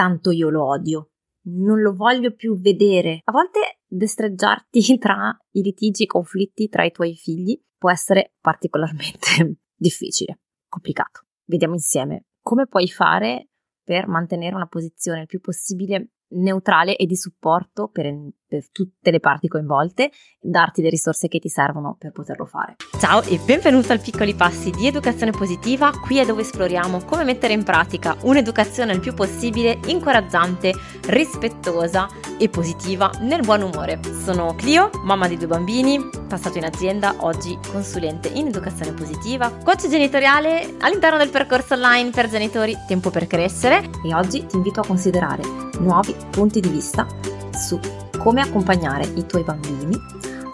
tanto 0.00 0.30
io 0.30 0.48
lo 0.48 0.64
odio, 0.64 1.10
non 1.48 1.82
lo 1.82 1.92
voglio 1.92 2.32
più 2.32 2.58
vedere. 2.58 3.20
A 3.24 3.32
volte 3.32 3.80
destreggiarti 3.86 4.96
tra 4.96 5.36
i 5.50 5.60
litigi, 5.60 6.04
i 6.04 6.06
conflitti 6.06 6.70
tra 6.70 6.84
i 6.86 6.90
tuoi 6.90 7.14
figli 7.14 7.60
può 7.76 7.90
essere 7.90 8.32
particolarmente 8.40 9.58
difficile, 9.76 10.40
complicato. 10.70 11.26
Vediamo 11.44 11.74
insieme 11.74 12.28
come 12.40 12.66
puoi 12.66 12.88
fare 12.88 13.50
per 13.84 14.08
mantenere 14.08 14.54
una 14.54 14.68
posizione 14.68 15.20
il 15.20 15.26
più 15.26 15.40
possibile 15.40 16.12
neutrale 16.28 16.96
e 16.96 17.04
di 17.04 17.16
supporto 17.16 17.88
per, 17.88 18.06
per, 18.50 18.68
tutte 18.72 19.12
le 19.12 19.20
parti 19.20 19.46
coinvolte, 19.46 20.10
darti 20.40 20.82
le 20.82 20.90
risorse 20.90 21.28
che 21.28 21.38
ti 21.38 21.48
servono 21.48 21.94
per 21.96 22.10
poterlo 22.10 22.44
fare. 22.44 22.74
Ciao 22.98 23.22
e 23.22 23.38
benvenuto 23.38 23.92
al 23.92 24.00
Piccoli 24.00 24.34
Passi 24.34 24.70
di 24.70 24.88
Educazione 24.88 25.30
Positiva, 25.30 25.92
qui 25.92 26.18
è 26.18 26.26
dove 26.26 26.42
esploriamo 26.42 27.04
come 27.04 27.22
mettere 27.22 27.52
in 27.52 27.62
pratica 27.62 28.16
un'educazione 28.22 28.92
il 28.92 29.00
più 29.00 29.14
possibile 29.14 29.78
incoraggiante, 29.86 30.74
rispettosa 31.06 32.08
e 32.38 32.48
positiva 32.48 33.10
nel 33.20 33.42
buon 33.42 33.62
umore. 33.62 34.00
Sono 34.24 34.54
Clio, 34.56 34.90
mamma 35.04 35.28
di 35.28 35.36
due 35.36 35.46
bambini, 35.46 36.00
passato 36.26 36.58
in 36.58 36.64
azienda, 36.64 37.14
oggi 37.18 37.56
consulente 37.70 38.28
in 38.28 38.48
educazione 38.48 38.92
positiva, 38.92 39.50
coach 39.62 39.88
genitoriale 39.88 40.74
all'interno 40.80 41.18
del 41.18 41.30
percorso 41.30 41.74
online 41.74 42.10
per 42.10 42.28
genitori 42.28 42.76
Tempo 42.86 43.10
per 43.10 43.28
crescere 43.28 43.88
e 44.04 44.14
oggi 44.14 44.44
ti 44.46 44.56
invito 44.56 44.80
a 44.80 44.86
considerare 44.86 45.42
nuovi 45.78 46.14
punti 46.30 46.60
di 46.60 46.68
vista 46.68 47.06
su 47.52 47.78
come 48.20 48.42
accompagnare 48.42 49.04
i 49.14 49.24
tuoi 49.24 49.42
bambini 49.42 49.98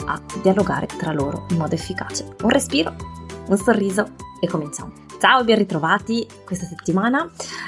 a 0.07 0.21
dialogare 0.41 0.87
tra 0.87 1.13
loro 1.13 1.47
in 1.51 1.57
modo 1.57 1.75
efficace. 1.75 2.37
Un 2.43 2.51
respiro, 2.51 2.95
un 3.49 3.57
sorriso 3.57 4.13
e 4.41 4.47
cominciamo. 4.47 5.06
Ciao 5.19 5.45
ben 5.45 5.57
ritrovati 5.57 6.27
questa 6.45 6.67
settimana. 6.67 7.27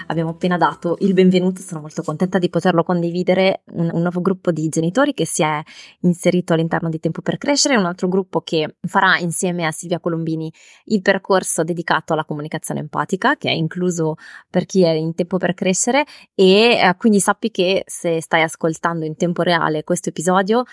Abbiamo 0.09 0.31
appena 0.31 0.59
dato 0.59 0.99
il 1.01 1.15
benvenuto, 1.15 1.63
sono 1.63 1.81
molto 1.81 2.03
contenta 2.03 2.37
di 2.37 2.51
poterlo 2.51 2.83
condividere, 2.83 3.63
un, 3.73 3.89
un, 3.91 4.03
nuovo 4.03 4.21
gruppo 4.21 4.53
di 4.53 4.69
genitori 4.69 5.15
che 5.15 5.25
si 5.25 5.43
è 5.43 5.63
inserito 6.01 6.53
all'interno 6.53 6.91
di 6.91 7.01
Tempo 7.01 7.23
per 7.23 7.39
Crescere, 7.39 7.77
un 7.77 7.87
altro 7.87 8.07
gruppo 8.09 8.43
che 8.43 8.77
farà 8.83 9.17
insieme 9.17 9.65
a 9.65 9.71
Silvia 9.71 9.99
Colombini 9.99 10.53
il 10.85 11.01
percorso 11.01 11.65
dedicato 11.65 12.13
alla 12.13 12.27
comunicazione 12.27 12.81
empatica, 12.81 13.37
che 13.37 13.49
è 13.49 13.53
incluso 13.53 14.17
per 14.51 14.67
chi 14.67 14.83
è 14.83 14.91
in 14.91 15.15
Tempo 15.15 15.39
per 15.39 15.55
Crescere 15.55 16.05
e 16.35 16.79
eh, 16.79 16.95
quindi 16.99 17.19
sappi 17.19 17.51
che 17.51 17.83
se 17.87 18.21
stai 18.21 18.43
ascoltando 18.43 19.07
in 19.07 19.17
tempo 19.17 19.41
reale 19.41 19.85
questo 19.85 20.11
episodio 20.11 20.65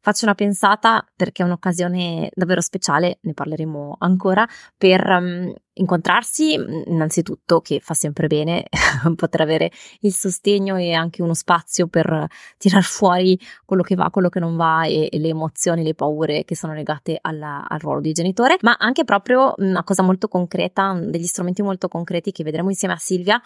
faccio 0.00 0.24
una 0.24 0.34
pensata 0.34 1.06
perché 1.14 1.42
è 1.42 1.46
un'occasione 1.46 2.30
davvero 2.34 2.60
speciale, 2.60 3.18
ne 3.22 3.34
parleremo 3.34 3.96
ancora, 3.98 4.46
per 4.76 5.06
um, 5.06 5.52
incontrarsi 5.74 6.54
innanzitutto, 6.54 7.60
che 7.60 7.80
fa 7.80 7.94
sempre 7.94 8.26
bene 8.26 8.66
poter 9.16 9.42
avere 9.42 9.70
il 10.00 10.12
sostegno 10.12 10.76
e 10.76 10.92
anche 10.92 11.22
uno 11.22 11.34
spazio 11.34 11.86
per 11.86 12.26
tirar 12.56 12.82
fuori 12.82 13.38
quello 13.64 13.82
che 13.82 13.94
va, 13.94 14.10
quello 14.10 14.28
che 14.28 14.40
non 14.40 14.56
va 14.56 14.84
e, 14.84 15.08
e 15.10 15.18
le 15.18 15.28
emozioni, 15.28 15.82
le 15.82 15.94
paure 15.94 16.44
che 16.44 16.56
sono 16.56 16.72
legate 16.72 17.18
alla, 17.20 17.66
al 17.68 17.80
ruolo 17.80 18.00
di 18.00 18.12
genitore, 18.12 18.56
ma 18.62 18.76
anche 18.78 19.04
proprio 19.04 19.54
una 19.58 19.84
cosa 19.84 20.02
molto 20.02 20.28
concreta, 20.28 20.94
degli 20.94 21.26
strumenti 21.26 21.62
molto 21.62 21.88
concreti 21.88 22.32
che 22.32 22.44
vedremo 22.44 22.70
insieme 22.70 22.94
a 22.94 22.98
Silvia 22.98 23.40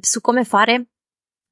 su 0.00 0.20
come 0.20 0.44
fare 0.44 0.86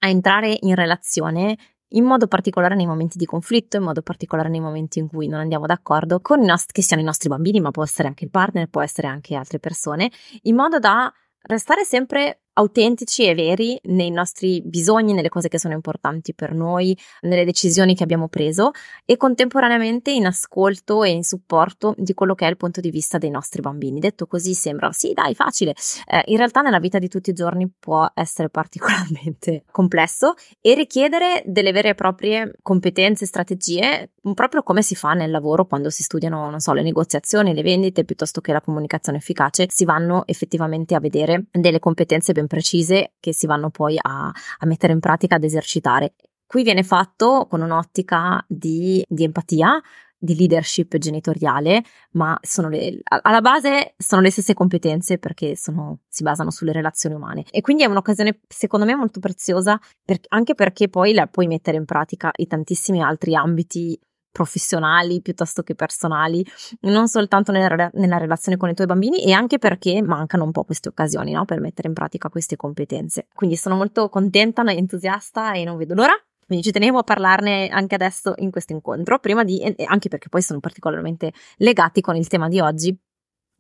a 0.05 0.08
entrare 0.08 0.56
in 0.60 0.75
relazione 0.75 1.56
in 1.88 2.04
modo 2.04 2.27
particolare 2.27 2.74
nei 2.74 2.86
momenti 2.86 3.18
di 3.18 3.24
conflitto, 3.24 3.77
in 3.77 3.84
modo 3.84 4.02
particolare 4.02 4.48
nei 4.48 4.60
momenti 4.60 4.98
in 4.98 5.08
cui 5.08 5.28
non 5.28 5.40
andiamo 5.40 5.66
d'accordo 5.66 6.20
con 6.20 6.42
i 6.42 6.46
nostri, 6.46 6.72
che 6.72 6.82
siano 6.82 7.02
i 7.02 7.04
nostri 7.06 7.28
bambini, 7.28 7.60
ma 7.60 7.70
può 7.70 7.82
essere 7.82 8.08
anche 8.08 8.24
il 8.24 8.30
partner, 8.30 8.68
può 8.68 8.82
essere 8.82 9.08
anche 9.08 9.34
altre 9.34 9.58
persone, 9.58 10.10
in 10.42 10.54
modo 10.54 10.78
da 10.78 11.12
restare 11.42 11.84
sempre 11.84 12.44
autentici 12.55 13.24
e 13.24 13.34
veri 13.34 13.78
nei 13.84 14.10
nostri 14.10 14.62
bisogni, 14.64 15.12
nelle 15.12 15.28
cose 15.28 15.48
che 15.48 15.58
sono 15.58 15.74
importanti 15.74 16.34
per 16.34 16.55
noi, 16.55 16.97
nelle 17.22 17.44
decisioni 17.44 17.94
che 17.94 18.02
abbiamo 18.02 18.28
preso 18.28 18.70
e 19.05 19.16
contemporaneamente 19.16 20.10
in 20.10 20.27
ascolto 20.27 21.05
e 21.05 21.10
in 21.10 21.22
supporto 21.22 21.94
di 21.97 22.14
quello 22.14 22.34
che 22.34 22.47
è 22.47 22.50
il 22.50 22.56
punto 22.56 22.80
di 22.80 22.91
vista 22.91 23.19
dei 23.19 23.31
nostri 23.31 23.60
bambini. 23.60 24.00
Detto 24.00 24.26
così 24.26 24.54
sembra 24.54 24.91
sì, 24.92 25.12
dai, 25.12 25.34
facile. 25.34 25.75
Eh, 26.06 26.22
in 26.26 26.37
realtà 26.37 26.60
nella 26.60 26.78
vita 26.78 26.98
di 26.98 27.09
tutti 27.09 27.31
i 27.31 27.34
giorni 27.34 27.70
può 27.78 28.09
essere 28.15 28.48
particolarmente 28.48 29.65
complesso 29.71 30.34
e 30.60 30.75
richiedere 30.75 31.42
delle 31.47 31.72
vere 31.72 31.91
e 31.91 31.94
proprie 31.94 32.53
competenze, 32.62 33.26
strategie, 33.26 34.10
proprio 34.34 34.62
come 34.62 34.82
si 34.82 34.94
fa 34.94 35.12
nel 35.12 35.31
lavoro 35.31 35.66
quando 35.66 35.91
si 35.91 36.03
studiano, 36.03 36.48
non 36.50 36.60
so, 36.60 36.72
le 36.72 36.82
negoziazioni, 36.82 37.53
le 37.53 37.62
vendite 37.62 38.04
piuttosto 38.04 38.41
che 38.41 38.53
la 38.53 38.60
comunicazione 38.60 39.19
efficace, 39.19 39.66
si 39.71 39.84
vanno 39.84 40.26
effettivamente 40.26 40.94
a 40.94 41.00
vedere 41.00 41.47
delle 41.50 41.78
competenze 41.78 42.32
ben 42.32 42.44
precise 42.47 43.15
che 43.21 43.32
si 43.32 43.47
vanno 43.47 43.71
poi 43.71 43.97
a, 44.00 44.27
a 44.27 44.66
mettere 44.66 44.93
in 44.93 45.00
pratica, 45.00 45.37
ad 45.37 45.44
esercitare. 45.44 46.15
Qui 46.47 46.62
viene 46.62 46.82
fatto 46.82 47.47
con 47.49 47.62
un'ottica 47.62 48.44
di, 48.49 49.05
di 49.09 49.25
empatia, 49.25 49.81
di 50.25 50.37
leadership 50.37 50.97
genitoriale, 50.97 51.84
ma 52.12 52.38
le, 52.71 53.00
alla 53.04 53.41
base 53.41 53.94
sono 53.99 54.22
le 54.22 54.31
stesse 54.31 54.54
competenze 54.54 55.19
perché 55.19 55.54
sono, 55.54 56.00
si 56.09 56.22
basano 56.22 56.50
sulle 56.50 56.72
relazioni 56.72 57.15
umane. 57.15 57.44
E 57.50 57.60
quindi 57.60 57.83
è 57.83 57.87
un'occasione, 57.87 58.41
secondo 58.49 58.87
me, 58.87 58.94
molto 58.94 59.21
preziosa, 59.21 59.78
per, 60.03 60.21
anche 60.28 60.54
perché 60.54 60.88
poi 60.88 61.12
la 61.12 61.27
puoi 61.27 61.47
mettere 61.47 61.77
in 61.77 61.84
pratica 61.84 62.31
in 62.37 62.49
tantissimi 62.49 63.03
altri 63.03 63.34
ambiti 63.34 63.99
professionali 64.34 65.22
piuttosto 65.22 65.62
che 65.62 65.77
personali, 65.77 66.45
non 66.81 67.06
soltanto 67.06 67.53
nella, 67.53 67.89
nella, 67.95 68.19
relazione 68.19 68.59
con 68.59 68.69
i 68.69 68.75
tuoi 68.75 68.89
bambini 68.89 69.25
e 69.25 69.31
anche 69.31 69.61
perché 69.61 70.03
mancano 70.03 70.43
un 70.43 70.50
po' 70.50 70.65
queste 70.65 70.89
occasioni 70.89 71.31
no? 71.31 71.45
per 71.45 71.61
mettere 71.61 71.87
in 71.87 71.95
pratica 71.95 72.28
queste 72.28 72.56
competenze. 72.56 73.28
Quindi 73.33 73.55
sono 73.55 73.77
molto 73.77 74.09
contenta, 74.09 74.62
entusiasta 74.65 75.53
e 75.53 75.62
non 75.62 75.77
vedo 75.77 75.95
l'ora. 75.95 76.12
Quindi 76.45 76.65
ci 76.65 76.72
tenevo 76.72 76.99
a 76.99 77.05
parlarne 77.05 77.69
anche 77.69 77.95
adesso 77.95 78.34
in 78.39 78.50
questo 78.50 78.72
incontro, 78.72 79.21
prima 79.21 79.45
di, 79.45 79.62
anche 79.87 80.09
perché 80.09 80.28
poi 80.28 80.43
sono 80.43 80.59
particolarmente 80.59 81.33
legati 81.59 82.01
con 82.01 82.16
il 82.16 82.27
tema 82.27 82.49
di 82.49 82.59
oggi, 82.59 82.99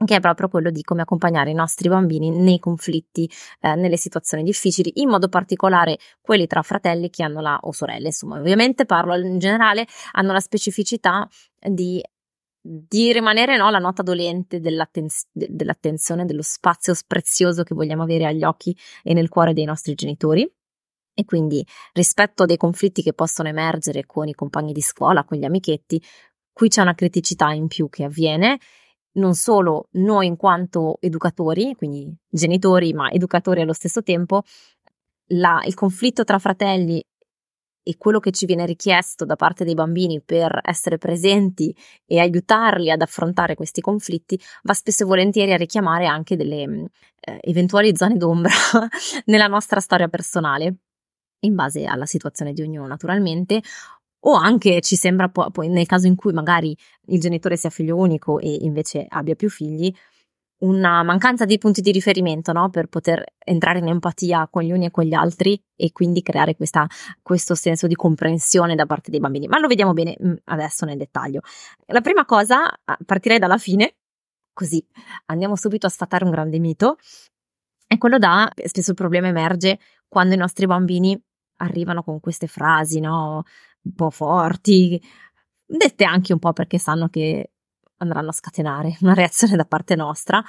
che 0.04 0.16
è 0.16 0.20
proprio 0.20 0.48
quello 0.48 0.70
di 0.70 0.82
come 0.82 1.02
accompagnare 1.02 1.50
i 1.50 1.54
nostri 1.54 1.88
bambini 1.88 2.30
nei 2.30 2.58
conflitti, 2.58 3.30
eh, 3.60 3.74
nelle 3.74 3.96
situazioni 3.96 4.42
difficili, 4.42 4.92
in 4.96 5.08
modo 5.08 5.28
particolare 5.28 5.98
quelli 6.20 6.46
tra 6.46 6.62
fratelli 6.62 7.10
che 7.10 7.22
hanno 7.22 7.40
la 7.40 7.58
o 7.62 7.72
sorelle, 7.72 8.06
insomma, 8.06 8.38
ovviamente 8.38 8.86
parlo 8.86 9.16
in 9.16 9.38
generale, 9.38 9.86
hanno 10.12 10.32
la 10.32 10.40
specificità 10.40 11.28
di 11.60 12.02
di 12.66 13.12
rimanere 13.12 13.58
no, 13.58 13.68
la 13.68 13.78
nota 13.78 14.02
dolente 14.02 14.58
dell'attens- 14.58 15.26
dell'attenzione, 15.30 16.24
dello 16.24 16.40
spazio 16.40 16.94
prezioso 17.06 17.62
che 17.62 17.74
vogliamo 17.74 18.04
avere 18.04 18.24
agli 18.24 18.42
occhi 18.42 18.74
e 19.02 19.12
nel 19.12 19.28
cuore 19.28 19.52
dei 19.52 19.64
nostri 19.64 19.94
genitori. 19.94 20.50
E 21.16 21.24
quindi 21.26 21.64
rispetto 21.92 22.44
a 22.44 22.46
dei 22.46 22.56
conflitti 22.56 23.02
che 23.02 23.12
possono 23.12 23.48
emergere 23.48 24.06
con 24.06 24.28
i 24.28 24.32
compagni 24.32 24.72
di 24.72 24.80
scuola, 24.80 25.24
con 25.24 25.36
gli 25.36 25.44
amichetti, 25.44 26.02
qui 26.52 26.68
c'è 26.68 26.80
una 26.80 26.94
criticità 26.94 27.52
in 27.52 27.66
più 27.66 27.90
che 27.90 28.04
avviene 28.04 28.58
non 29.14 29.34
solo 29.34 29.88
noi 29.92 30.26
in 30.26 30.36
quanto 30.36 30.96
educatori, 31.00 31.74
quindi 31.74 32.12
genitori, 32.28 32.92
ma 32.92 33.10
educatori 33.10 33.60
allo 33.60 33.72
stesso 33.72 34.02
tempo, 34.02 34.42
la, 35.28 35.62
il 35.64 35.74
conflitto 35.74 36.24
tra 36.24 36.38
fratelli 36.38 37.04
e 37.86 37.96
quello 37.98 38.18
che 38.18 38.30
ci 38.30 38.46
viene 38.46 38.64
richiesto 38.64 39.26
da 39.26 39.36
parte 39.36 39.64
dei 39.64 39.74
bambini 39.74 40.22
per 40.22 40.58
essere 40.62 40.96
presenti 40.96 41.74
e 42.06 42.18
aiutarli 42.18 42.90
ad 42.90 43.02
affrontare 43.02 43.54
questi 43.54 43.82
conflitti 43.82 44.40
va 44.62 44.72
spesso 44.72 45.02
e 45.02 45.06
volentieri 45.06 45.52
a 45.52 45.56
richiamare 45.58 46.06
anche 46.06 46.34
delle 46.34 46.62
eh, 46.62 47.38
eventuali 47.42 47.94
zone 47.94 48.16
d'ombra 48.16 48.50
nella 49.26 49.46
nostra 49.48 49.80
storia 49.80 50.08
personale 50.08 50.76
in 51.40 51.54
base 51.54 51.84
alla 51.84 52.06
situazione 52.06 52.54
di 52.54 52.62
ognuno 52.62 52.86
naturalmente 52.86 53.60
o 54.26 54.34
anche 54.34 54.80
ci 54.80 54.96
sembra 54.96 55.28
poi 55.28 55.68
nel 55.68 55.86
caso 55.86 56.06
in 56.06 56.16
cui 56.16 56.32
magari 56.32 56.76
il 57.06 57.20
genitore 57.20 57.56
sia 57.56 57.70
figlio 57.70 57.96
unico 57.96 58.38
e 58.38 58.58
invece 58.60 59.06
abbia 59.08 59.34
più 59.34 59.50
figli, 59.50 59.94
una 60.58 61.02
mancanza 61.02 61.44
di 61.44 61.58
punti 61.58 61.82
di 61.82 61.90
riferimento 61.92 62.52
no? 62.52 62.70
per 62.70 62.86
poter 62.86 63.22
entrare 63.38 63.80
in 63.80 63.88
empatia 63.88 64.48
con 64.50 64.62
gli 64.62 64.72
uni 64.72 64.86
e 64.86 64.90
con 64.90 65.04
gli 65.04 65.12
altri 65.12 65.60
e 65.76 65.92
quindi 65.92 66.22
creare 66.22 66.56
questa, 66.56 66.86
questo 67.20 67.54
senso 67.54 67.86
di 67.86 67.94
comprensione 67.94 68.74
da 68.74 68.86
parte 68.86 69.10
dei 69.10 69.20
bambini. 69.20 69.46
Ma 69.46 69.58
lo 69.58 69.68
vediamo 69.68 69.92
bene 69.92 70.16
mm, 70.22 70.34
adesso 70.44 70.86
nel 70.86 70.96
dettaglio. 70.96 71.40
La 71.86 72.00
prima 72.00 72.24
cosa, 72.24 72.72
partirei 73.04 73.38
dalla 73.38 73.58
fine, 73.58 73.96
così 74.54 74.82
andiamo 75.26 75.56
subito 75.56 75.86
a 75.86 75.90
sfatare 75.90 76.24
un 76.24 76.30
grande 76.30 76.58
mito, 76.58 76.96
è 77.86 77.98
quello 77.98 78.18
da, 78.18 78.50
spesso 78.64 78.90
il 78.90 78.96
problema 78.96 79.28
emerge 79.28 79.78
quando 80.08 80.34
i 80.34 80.38
nostri 80.38 80.66
bambini 80.66 81.20
arrivano 81.56 82.02
con 82.02 82.20
queste 82.20 82.46
frasi, 82.46 83.00
no? 83.00 83.42
Un 83.84 83.94
po' 83.94 84.10
forti, 84.10 85.00
dette 85.64 86.04
anche 86.04 86.32
un 86.32 86.38
po' 86.38 86.52
perché 86.52 86.78
sanno 86.78 87.08
che 87.08 87.50
andranno 87.98 88.30
a 88.30 88.32
scatenare 88.32 88.96
una 89.00 89.14
reazione 89.14 89.56
da 89.56 89.64
parte 89.64 89.94
nostra 89.94 90.42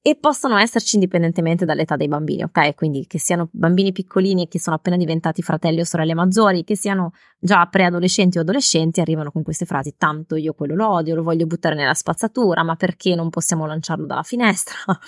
e 0.00 0.16
possono 0.16 0.56
esserci 0.56 0.94
indipendentemente 0.94 1.64
dall'età 1.64 1.96
dei 1.96 2.08
bambini, 2.08 2.44
ok? 2.44 2.74
Quindi 2.74 3.06
che 3.06 3.18
siano 3.18 3.48
bambini 3.50 3.92
piccolini 3.92 4.44
e 4.44 4.48
che 4.48 4.60
sono 4.60 4.76
appena 4.76 4.96
diventati 4.96 5.42
fratelli 5.42 5.80
o 5.80 5.84
sorelle 5.84 6.14
maggiori, 6.14 6.64
che 6.64 6.76
siano 6.76 7.12
già 7.38 7.66
preadolescenti 7.66 8.38
o 8.38 8.42
adolescenti, 8.42 9.00
arrivano 9.00 9.32
con 9.32 9.42
queste 9.42 9.66
frasi: 9.66 9.96
tanto 9.98 10.36
io 10.36 10.54
quello 10.54 10.74
lo 10.74 10.88
odio, 10.88 11.14
lo 11.14 11.22
voglio 11.22 11.46
buttare 11.46 11.74
nella 11.74 11.94
spazzatura, 11.94 12.62
ma 12.62 12.76
perché 12.76 13.14
non 13.14 13.28
possiamo 13.28 13.66
lanciarlo 13.66 14.06
dalla 14.06 14.22
finestra? 14.22 14.76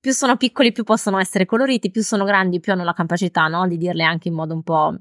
più 0.00 0.12
sono 0.12 0.36
piccoli 0.36 0.72
più 0.72 0.82
possono 0.82 1.18
essere 1.18 1.46
coloriti, 1.46 1.90
più 1.90 2.02
sono 2.02 2.24
grandi 2.24 2.58
più 2.58 2.72
hanno 2.72 2.84
la 2.84 2.94
capacità 2.94 3.46
no, 3.46 3.66
di 3.68 3.76
dirle 3.76 4.02
anche 4.02 4.28
in 4.28 4.34
modo 4.34 4.54
un 4.54 4.62
po' 4.62 4.98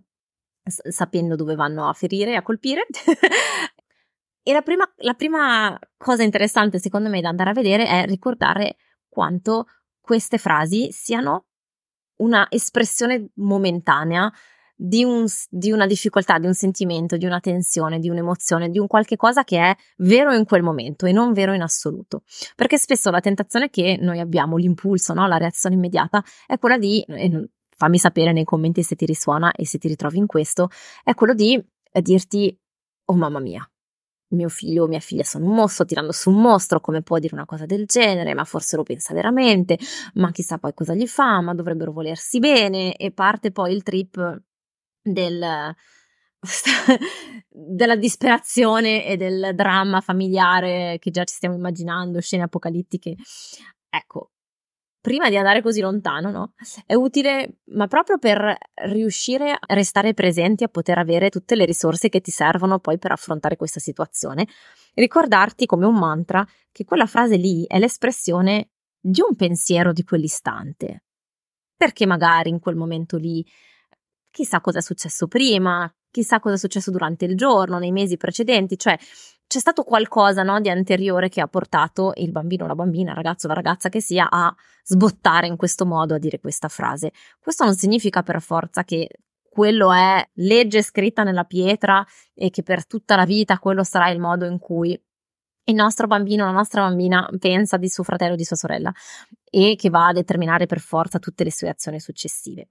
sapendo 0.63 1.35
dove 1.35 1.55
vanno 1.55 1.87
a 1.87 1.93
ferire, 1.93 2.35
a 2.35 2.41
colpire. 2.41 2.85
e 4.43 4.53
la 4.53 4.61
prima, 4.61 4.89
la 4.97 5.13
prima 5.13 5.79
cosa 5.97 6.23
interessante 6.23 6.79
secondo 6.79 7.09
me 7.09 7.21
da 7.21 7.29
andare 7.29 7.51
a 7.51 7.53
vedere 7.53 7.85
è 7.85 8.05
ricordare 8.05 8.77
quanto 9.07 9.65
queste 9.99 10.37
frasi 10.37 10.91
siano 10.91 11.45
una 12.17 12.47
espressione 12.49 13.29
momentanea 13.35 14.31
di, 14.81 15.03
un, 15.03 15.25
di, 15.49 15.71
una 15.71 15.85
difficoltà, 15.85 16.39
di 16.39 16.45
un 16.45 16.53
sentimento, 16.53 17.17
di 17.17 17.25
una 17.25 17.41
tensione, 17.41 17.99
di 17.99 18.07
un'emozione, 18.07 18.69
di 18.69 18.79
un 18.79 18.87
qualche 18.87 19.17
cosa 19.17 19.43
che 19.43 19.59
è 19.59 19.75
vero 19.97 20.33
in 20.33 20.45
quel 20.45 20.63
momento 20.63 21.05
e 21.05 21.11
non 21.11 21.33
vero 21.33 21.53
in 21.53 21.61
assoluto. 21.61 22.23
Perché 22.55 22.77
spesso 22.77 23.11
la 23.11 23.19
tentazione 23.19 23.69
che 23.69 23.97
noi 23.99 24.19
abbiamo, 24.19 24.55
l'impulso, 24.55 25.13
no? 25.13 25.27
la 25.27 25.37
reazione 25.37 25.75
immediata, 25.75 26.23
è 26.47 26.57
quella 26.57 26.77
di, 26.77 27.05
fammi 27.79 27.97
sapere 27.97 28.33
nei 28.33 28.43
commenti 28.43 28.83
se 28.83 28.95
ti 28.95 29.05
risuona 29.05 29.53
e 29.53 29.65
se 29.65 29.77
ti 29.77 29.87
ritrovi 29.87 30.17
in 30.17 30.27
questo, 30.27 30.67
è 31.01 31.13
quello 31.13 31.33
di 31.33 31.53
eh, 31.53 32.01
dirti, 32.01 32.53
oh 33.05 33.13
mamma 33.13 33.39
mia, 33.39 33.65
mio 34.31 34.49
figlio 34.49 34.83
o 34.83 34.87
mia 34.87 34.99
figlia 34.99 35.23
sono 35.23 35.45
un 35.45 35.55
mostro, 35.55 35.85
tirando 35.85 36.11
su 36.11 36.29
un 36.29 36.41
mostro, 36.41 36.81
come 36.81 37.01
può 37.01 37.17
dire 37.19 37.33
una 37.35 37.45
cosa 37.45 37.65
del 37.65 37.85
genere, 37.85 38.33
ma 38.33 38.43
forse 38.43 38.75
lo 38.75 38.83
pensa 38.83 39.13
veramente, 39.13 39.79
ma 40.15 40.29
chissà 40.31 40.57
poi 40.57 40.73
cosa 40.73 40.93
gli 40.93 41.07
fa, 41.07 41.39
ma 41.39 41.53
dovrebbero 41.53 41.93
volersi 41.93 42.39
bene 42.39 42.97
e 42.97 43.11
parte 43.11 43.53
poi 43.53 43.73
il 43.73 43.81
trip 43.81 44.41
del, 45.01 45.73
della 47.47 47.95
disperazione 47.95 49.05
e 49.05 49.15
del 49.15 49.51
dramma 49.55 50.01
familiare 50.01 50.97
che 50.99 51.11
già 51.11 51.23
ci 51.23 51.35
stiamo 51.35 51.55
immaginando, 51.55 52.19
scene 52.19 52.43
apocalittiche. 52.43 53.15
Ecco, 53.89 54.31
prima 55.01 55.29
di 55.29 55.37
andare 55.37 55.61
così 55.61 55.81
lontano, 55.81 56.31
no? 56.31 56.53
È 56.85 56.93
utile, 56.93 57.59
ma 57.71 57.87
proprio 57.87 58.17
per 58.17 58.55
riuscire 58.85 59.51
a 59.51 59.73
restare 59.73 60.13
presenti, 60.13 60.63
a 60.63 60.67
poter 60.67 60.97
avere 60.97 61.29
tutte 61.29 61.55
le 61.55 61.65
risorse 61.65 62.09
che 62.09 62.21
ti 62.21 62.31
servono 62.31 62.79
poi 62.79 62.97
per 62.97 63.11
affrontare 63.11 63.55
questa 63.55 63.79
situazione, 63.79 64.47
ricordarti 64.95 65.65
come 65.65 65.85
un 65.85 65.97
mantra 65.97 66.45
che 66.71 66.83
quella 66.83 67.05
frase 67.05 67.37
lì 67.37 67.65
è 67.67 67.79
l'espressione 67.79 68.71
di 68.99 69.21
un 69.27 69.35
pensiero 69.35 69.93
di 69.93 70.03
quell'istante. 70.03 71.03
Perché 71.75 72.05
magari 72.05 72.49
in 72.49 72.59
quel 72.59 72.75
momento 72.75 73.17
lì 73.17 73.45
chissà 74.29 74.59
cosa 74.59 74.79
è 74.79 74.81
successo 74.81 75.27
prima, 75.27 75.91
chissà 76.11 76.39
cosa 76.39 76.55
è 76.55 76.57
successo 76.57 76.91
durante 76.91 77.25
il 77.25 77.35
giorno, 77.35 77.79
nei 77.79 77.91
mesi 77.91 78.17
precedenti, 78.17 78.77
cioè 78.77 78.97
c'è 79.49 79.59
stato 79.59 79.83
qualcosa 79.83 80.43
no, 80.43 80.59
di 80.59 80.69
anteriore 80.69 81.27
che 81.27 81.41
ha 81.41 81.47
portato 81.47 82.11
il 82.17 82.31
bambino, 82.31 82.67
la 82.67 82.75
bambina, 82.75 83.11
il 83.11 83.15
ragazzo, 83.15 83.47
la 83.47 83.55
ragazza 83.55 83.89
che 83.89 83.99
sia 83.99 84.29
a 84.29 84.53
sbottare 84.83 85.47
in 85.47 85.55
questo 85.55 85.87
modo, 85.87 86.13
a 86.13 86.19
dire 86.19 86.39
questa 86.39 86.67
frase. 86.67 87.11
Questo 87.39 87.63
non 87.63 87.73
significa 87.73 88.21
per 88.21 88.41
forza 88.41 88.83
che 88.83 89.09
quello 89.49 89.91
è 89.91 90.23
legge 90.35 90.83
scritta 90.83 91.23
nella 91.23 91.45
pietra 91.45 92.05
e 92.35 92.51
che 92.51 92.61
per 92.61 92.85
tutta 92.85 93.15
la 93.15 93.25
vita 93.25 93.57
quello 93.57 93.83
sarà 93.83 94.09
il 94.09 94.19
modo 94.19 94.45
in 94.45 94.59
cui 94.59 94.91
il 94.91 95.75
nostro 95.75 96.07
bambino, 96.07 96.45
la 96.45 96.51
nostra 96.51 96.83
bambina 96.83 97.27
pensa 97.39 97.77
di 97.77 97.89
suo 97.89 98.03
fratello 98.03 98.33
o 98.33 98.37
di 98.37 98.45
sua 98.45 98.55
sorella 98.55 98.91
e 99.49 99.75
che 99.75 99.89
va 99.89 100.07
a 100.07 100.13
determinare 100.13 100.67
per 100.67 100.79
forza 100.79 101.19
tutte 101.19 101.43
le 101.43 101.51
sue 101.51 101.69
azioni 101.69 101.99
successive. 101.99 102.69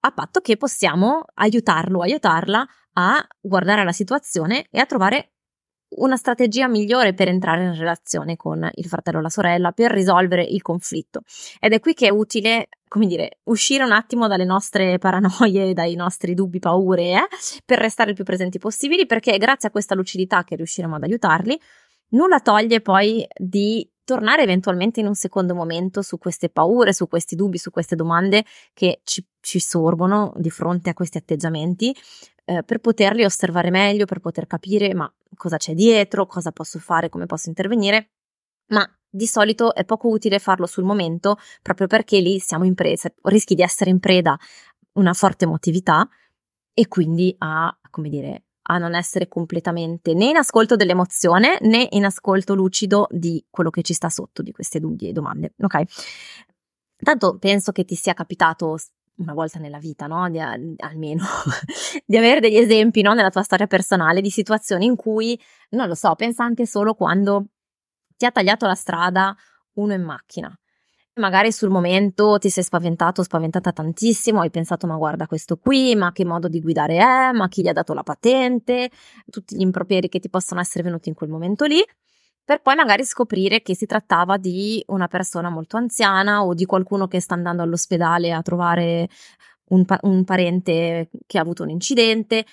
A 0.00 0.12
patto 0.12 0.40
che 0.40 0.56
possiamo 0.56 1.24
aiutarlo, 1.34 2.00
aiutarla 2.00 2.66
a 2.94 3.26
guardare 3.40 3.84
la 3.84 3.92
situazione 3.92 4.66
e 4.70 4.80
a 4.80 4.86
trovare 4.86 5.32
una 5.96 6.16
strategia 6.16 6.68
migliore 6.68 7.14
per 7.14 7.28
entrare 7.28 7.64
in 7.64 7.74
relazione 7.74 8.36
con 8.36 8.68
il 8.72 8.84
fratello 8.86 9.18
o 9.18 9.22
la 9.22 9.28
sorella, 9.28 9.72
per 9.72 9.90
risolvere 9.90 10.42
il 10.44 10.62
conflitto. 10.62 11.22
Ed 11.58 11.72
è 11.72 11.80
qui 11.80 11.94
che 11.94 12.06
è 12.06 12.10
utile, 12.10 12.68
come 12.86 13.06
dire, 13.06 13.40
uscire 13.44 13.84
un 13.84 13.92
attimo 13.92 14.28
dalle 14.28 14.44
nostre 14.44 14.98
paranoie, 14.98 15.72
dai 15.74 15.94
nostri 15.96 16.34
dubbi, 16.34 16.58
paure, 16.58 17.02
eh, 17.02 17.28
per 17.64 17.78
restare 17.78 18.10
il 18.10 18.16
più 18.16 18.24
presenti 18.24 18.58
possibili, 18.58 19.06
perché 19.06 19.36
grazie 19.38 19.68
a 19.68 19.72
questa 19.72 19.94
lucidità 19.94 20.44
che 20.44 20.56
riusciremo 20.56 20.96
ad 20.96 21.02
aiutarli. 21.02 21.60
Nulla 22.10 22.40
toglie 22.40 22.80
poi 22.80 23.26
di 23.36 23.88
tornare 24.10 24.42
eventualmente 24.42 24.98
in 24.98 25.06
un 25.06 25.14
secondo 25.14 25.54
momento 25.54 26.02
su 26.02 26.18
queste 26.18 26.48
paure, 26.48 26.92
su 26.92 27.06
questi 27.06 27.36
dubbi, 27.36 27.58
su 27.58 27.70
queste 27.70 27.94
domande 27.94 28.44
che 28.72 29.02
ci, 29.04 29.24
ci 29.38 29.60
sorgono 29.60 30.32
di 30.34 30.50
fronte 30.50 30.90
a 30.90 30.94
questi 30.94 31.16
atteggiamenti, 31.16 31.94
eh, 32.44 32.64
per 32.64 32.80
poterli 32.80 33.22
osservare 33.22 33.70
meglio, 33.70 34.06
per 34.06 34.18
poter 34.18 34.48
capire 34.48 34.92
ma 34.94 35.12
cosa 35.36 35.58
c'è 35.58 35.74
dietro, 35.74 36.26
cosa 36.26 36.50
posso 36.50 36.80
fare, 36.80 37.08
come 37.08 37.26
posso 37.26 37.50
intervenire. 37.50 38.10
Ma 38.70 38.84
di 39.08 39.28
solito 39.28 39.76
è 39.76 39.84
poco 39.84 40.08
utile 40.08 40.40
farlo 40.40 40.66
sul 40.66 40.82
momento 40.82 41.36
proprio 41.62 41.86
perché 41.86 42.18
lì 42.18 42.40
siamo 42.40 42.64
in 42.64 42.74
preda, 42.74 43.12
rischi 43.22 43.54
di 43.54 43.62
essere 43.62 43.90
in 43.90 44.00
preda 44.00 44.32
a 44.32 44.38
una 44.94 45.12
forte 45.12 45.44
emotività 45.44 46.08
e 46.74 46.88
quindi 46.88 47.32
a, 47.38 47.78
come 47.90 48.08
dire, 48.08 48.42
a 48.70 48.78
non 48.78 48.94
essere 48.94 49.26
completamente 49.26 50.14
né 50.14 50.26
in 50.26 50.36
ascolto 50.36 50.76
dell'emozione 50.76 51.58
né 51.62 51.88
in 51.90 52.04
ascolto 52.04 52.54
lucido 52.54 53.08
di 53.10 53.44
quello 53.50 53.70
che 53.70 53.82
ci 53.82 53.94
sta 53.94 54.08
sotto 54.08 54.42
di 54.42 54.52
queste 54.52 54.78
dubbi 54.78 55.08
e 55.08 55.12
domande, 55.12 55.54
ok? 55.60 55.82
Tanto 57.02 57.36
penso 57.38 57.72
che 57.72 57.84
ti 57.84 57.96
sia 57.96 58.14
capitato 58.14 58.76
una 59.16 59.34
volta 59.34 59.58
nella 59.58 59.78
vita, 59.78 60.06
no? 60.06 60.30
Di, 60.30 60.38
almeno 60.38 61.24
di 62.06 62.16
avere 62.16 62.40
degli 62.40 62.56
esempi, 62.56 63.02
no? 63.02 63.12
Nella 63.12 63.30
tua 63.30 63.42
storia 63.42 63.66
personale 63.66 64.20
di 64.20 64.30
situazioni 64.30 64.86
in 64.86 64.94
cui, 64.94 65.38
non 65.70 65.88
lo 65.88 65.94
so, 65.94 66.14
pensa 66.14 66.44
anche 66.44 66.64
solo 66.64 66.94
quando 66.94 67.46
ti 68.16 68.24
ha 68.24 68.30
tagliato 68.30 68.66
la 68.66 68.74
strada 68.74 69.36
uno 69.74 69.94
in 69.94 70.02
macchina. 70.02 70.56
Magari 71.20 71.52
sul 71.52 71.68
momento 71.68 72.38
ti 72.38 72.48
sei 72.48 72.64
spaventato, 72.64 73.22
spaventata 73.22 73.72
tantissimo, 73.72 74.40
hai 74.40 74.50
pensato 74.50 74.86
ma 74.86 74.96
guarda 74.96 75.26
questo 75.26 75.58
qui, 75.58 75.94
ma 75.94 76.12
che 76.12 76.24
modo 76.24 76.48
di 76.48 76.60
guidare 76.60 76.96
è, 76.96 77.32
ma 77.32 77.46
chi 77.48 77.62
gli 77.62 77.68
ha 77.68 77.72
dato 77.74 77.92
la 77.92 78.02
patente, 78.02 78.90
tutti 79.28 79.54
gli 79.56 79.60
improperi 79.60 80.08
che 80.08 80.18
ti 80.18 80.30
possono 80.30 80.60
essere 80.60 80.82
venuti 80.82 81.10
in 81.10 81.14
quel 81.14 81.28
momento 81.30 81.66
lì 81.66 81.84
per 82.42 82.62
poi 82.62 82.74
magari 82.74 83.04
scoprire 83.04 83.62
che 83.62 83.76
si 83.76 83.86
trattava 83.86 84.36
di 84.36 84.82
una 84.88 85.06
persona 85.06 85.50
molto 85.50 85.76
anziana 85.76 86.42
o 86.42 86.52
di 86.52 86.64
qualcuno 86.64 87.06
che 87.06 87.20
sta 87.20 87.34
andando 87.34 87.62
all'ospedale 87.62 88.32
a 88.32 88.42
trovare 88.42 89.08
un, 89.66 89.84
pa- 89.84 90.00
un 90.02 90.24
parente 90.24 91.10
che 91.26 91.38
ha 91.38 91.42
avuto 91.42 91.62
un 91.62 91.70
incidente. 91.70 92.44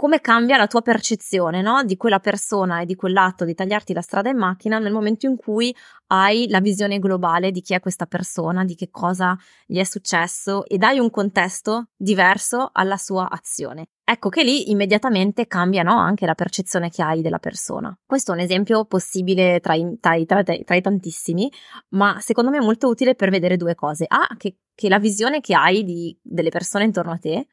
Come 0.00 0.22
cambia 0.22 0.56
la 0.56 0.66
tua 0.66 0.80
percezione 0.80 1.60
no? 1.60 1.84
di 1.84 1.98
quella 1.98 2.20
persona 2.20 2.80
e 2.80 2.86
di 2.86 2.94
quell'atto 2.94 3.44
di 3.44 3.52
tagliarti 3.52 3.92
la 3.92 4.00
strada 4.00 4.30
in 4.30 4.38
macchina 4.38 4.78
nel 4.78 4.94
momento 4.94 5.26
in 5.26 5.36
cui 5.36 5.76
hai 6.06 6.48
la 6.48 6.60
visione 6.60 6.98
globale 6.98 7.50
di 7.50 7.60
chi 7.60 7.74
è 7.74 7.80
questa 7.80 8.06
persona, 8.06 8.64
di 8.64 8.74
che 8.76 8.88
cosa 8.90 9.36
gli 9.66 9.76
è 9.78 9.84
successo 9.84 10.64
e 10.64 10.78
dai 10.78 10.98
un 10.98 11.10
contesto 11.10 11.88
diverso 11.94 12.70
alla 12.72 12.96
sua 12.96 13.28
azione 13.28 13.88
ecco 14.02 14.30
che 14.30 14.42
lì 14.42 14.70
immediatamente 14.70 15.46
cambia 15.46 15.82
no, 15.82 15.98
anche 15.98 16.24
la 16.24 16.34
percezione 16.34 16.88
che 16.88 17.02
hai 17.02 17.20
della 17.20 17.38
persona. 17.38 17.94
Questo 18.06 18.32
è 18.32 18.34
un 18.34 18.40
esempio 18.40 18.86
possibile 18.86 19.60
tra 19.60 19.74
i, 19.74 19.98
tra, 20.00 20.14
i, 20.14 20.24
tra, 20.24 20.42
tra 20.42 20.74
i, 20.74 20.80
tantissimi, 20.80 21.52
ma 21.90 22.18
secondo 22.20 22.50
me 22.50 22.56
è 22.56 22.62
molto 22.62 22.88
utile 22.88 23.14
per 23.14 23.28
vedere 23.28 23.58
due 23.58 23.74
cose. 23.74 24.06
A, 24.08 24.34
che, 24.36 24.56
che 24.74 24.88
la 24.88 24.98
visione 24.98 25.40
che 25.40 25.54
hai 25.54 25.84
di, 25.84 26.18
delle 26.22 26.48
persone 26.48 26.84
intorno 26.84 27.12
a 27.12 27.18
te 27.18 27.46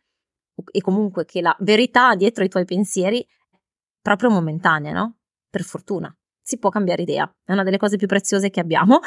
e 0.71 0.81
comunque 0.81 1.25
che 1.25 1.41
la 1.41 1.55
verità 1.59 2.15
dietro 2.15 2.43
i 2.43 2.49
tuoi 2.49 2.65
pensieri 2.65 3.21
è 3.21 3.27
proprio 4.01 4.29
momentanea, 4.29 4.93
no? 4.93 5.17
Per 5.49 5.63
fortuna. 5.63 6.15
Si 6.41 6.57
può 6.57 6.69
cambiare 6.69 7.01
idea, 7.01 7.29
è 7.43 7.51
una 7.51 7.63
delle 7.63 7.77
cose 7.77 7.97
più 7.97 8.07
preziose 8.07 8.49
che 8.49 8.61
abbiamo 8.61 8.99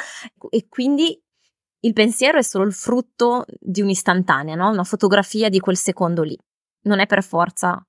e 0.49 0.67
quindi 0.69 1.19
il 1.83 1.93
pensiero 1.93 2.37
è 2.37 2.43
solo 2.43 2.65
il 2.65 2.73
frutto 2.73 3.45
di 3.59 3.81
un'istantanea, 3.81 4.55
no? 4.55 4.69
Una 4.69 4.83
fotografia 4.83 5.49
di 5.49 5.59
quel 5.59 5.77
secondo 5.77 6.21
lì 6.21 6.37
non 6.83 6.99
è 6.99 7.07
per 7.07 7.23
forza 7.23 7.83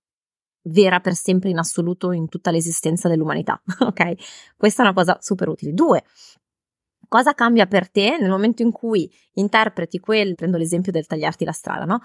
vera 0.67 1.01
per 1.01 1.15
sempre 1.15 1.51
in 1.51 1.59
assoluto 1.59 2.13
in 2.13 2.29
tutta 2.29 2.51
l'esistenza 2.51 3.09
dell'umanità, 3.09 3.61
ok? 3.81 4.55
Questa 4.57 4.83
è 4.83 4.87
una 4.87 4.95
cosa 4.95 5.19
super 5.21 5.49
utile. 5.49 5.73
Due, 5.73 6.03
cosa 7.09 7.35
cambia 7.35 7.67
per 7.67 7.91
te 7.91 8.17
nel 8.19 8.31
momento 8.31 8.63
in 8.63 8.73
cui 8.73 9.11
interpreti 9.35 9.99
quel, 9.99 10.35
prendo 10.35 10.57
l'esempio 10.57 10.93
del 10.93 11.07
tagliarti 11.07 11.45
la 11.45 11.53
strada, 11.53 11.85
no? 11.85 12.01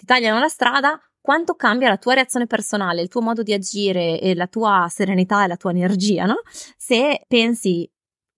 Ti 0.00 0.06
tagliano 0.06 0.38
la 0.38 0.48
strada, 0.48 0.98
quanto 1.20 1.56
cambia 1.56 1.90
la 1.90 1.98
tua 1.98 2.14
reazione 2.14 2.46
personale, 2.46 3.02
il 3.02 3.08
tuo 3.08 3.20
modo 3.20 3.42
di 3.42 3.52
agire 3.52 4.18
e 4.18 4.34
la 4.34 4.46
tua 4.46 4.86
serenità 4.88 5.44
e 5.44 5.46
la 5.46 5.58
tua 5.58 5.72
energia, 5.72 6.24
no? 6.24 6.36
Se 6.78 7.22
pensi 7.28 7.86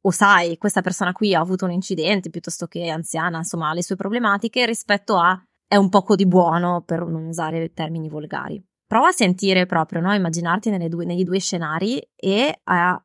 o 0.05 0.11
sai, 0.11 0.59
questa 0.59 0.81
persona 0.81 1.13
qui 1.13 1.37
ha 1.37 1.39
avuto 1.39 1.65
un 1.65 1.71
incidente 1.71 2.31
piuttosto 2.31 2.67
che 2.67 2.81
è 2.81 2.89
anziana, 2.89 3.39
insomma, 3.39 3.69
ha 3.69 3.75
le 3.75 3.85
sue 3.85 3.95
problematiche 3.95 4.67
rispetto 4.67 5.17
a 5.17 5.41
è 5.69 5.77
un 5.77 5.89
poco 5.89 6.17
di 6.17 6.27
buono 6.27 6.83
per 6.83 7.07
non 7.07 7.27
usare 7.27 7.73
termini 7.73 8.09
volgari. 8.09 8.61
Prova 8.85 9.07
a 9.09 9.13
sentire 9.13 9.65
proprio, 9.65 10.01
no? 10.01 10.13
immaginarti 10.13 10.77
due, 10.89 11.05
negli 11.05 11.23
due 11.23 11.39
scenari 11.39 12.05
e 12.17 12.59
a 12.65 13.01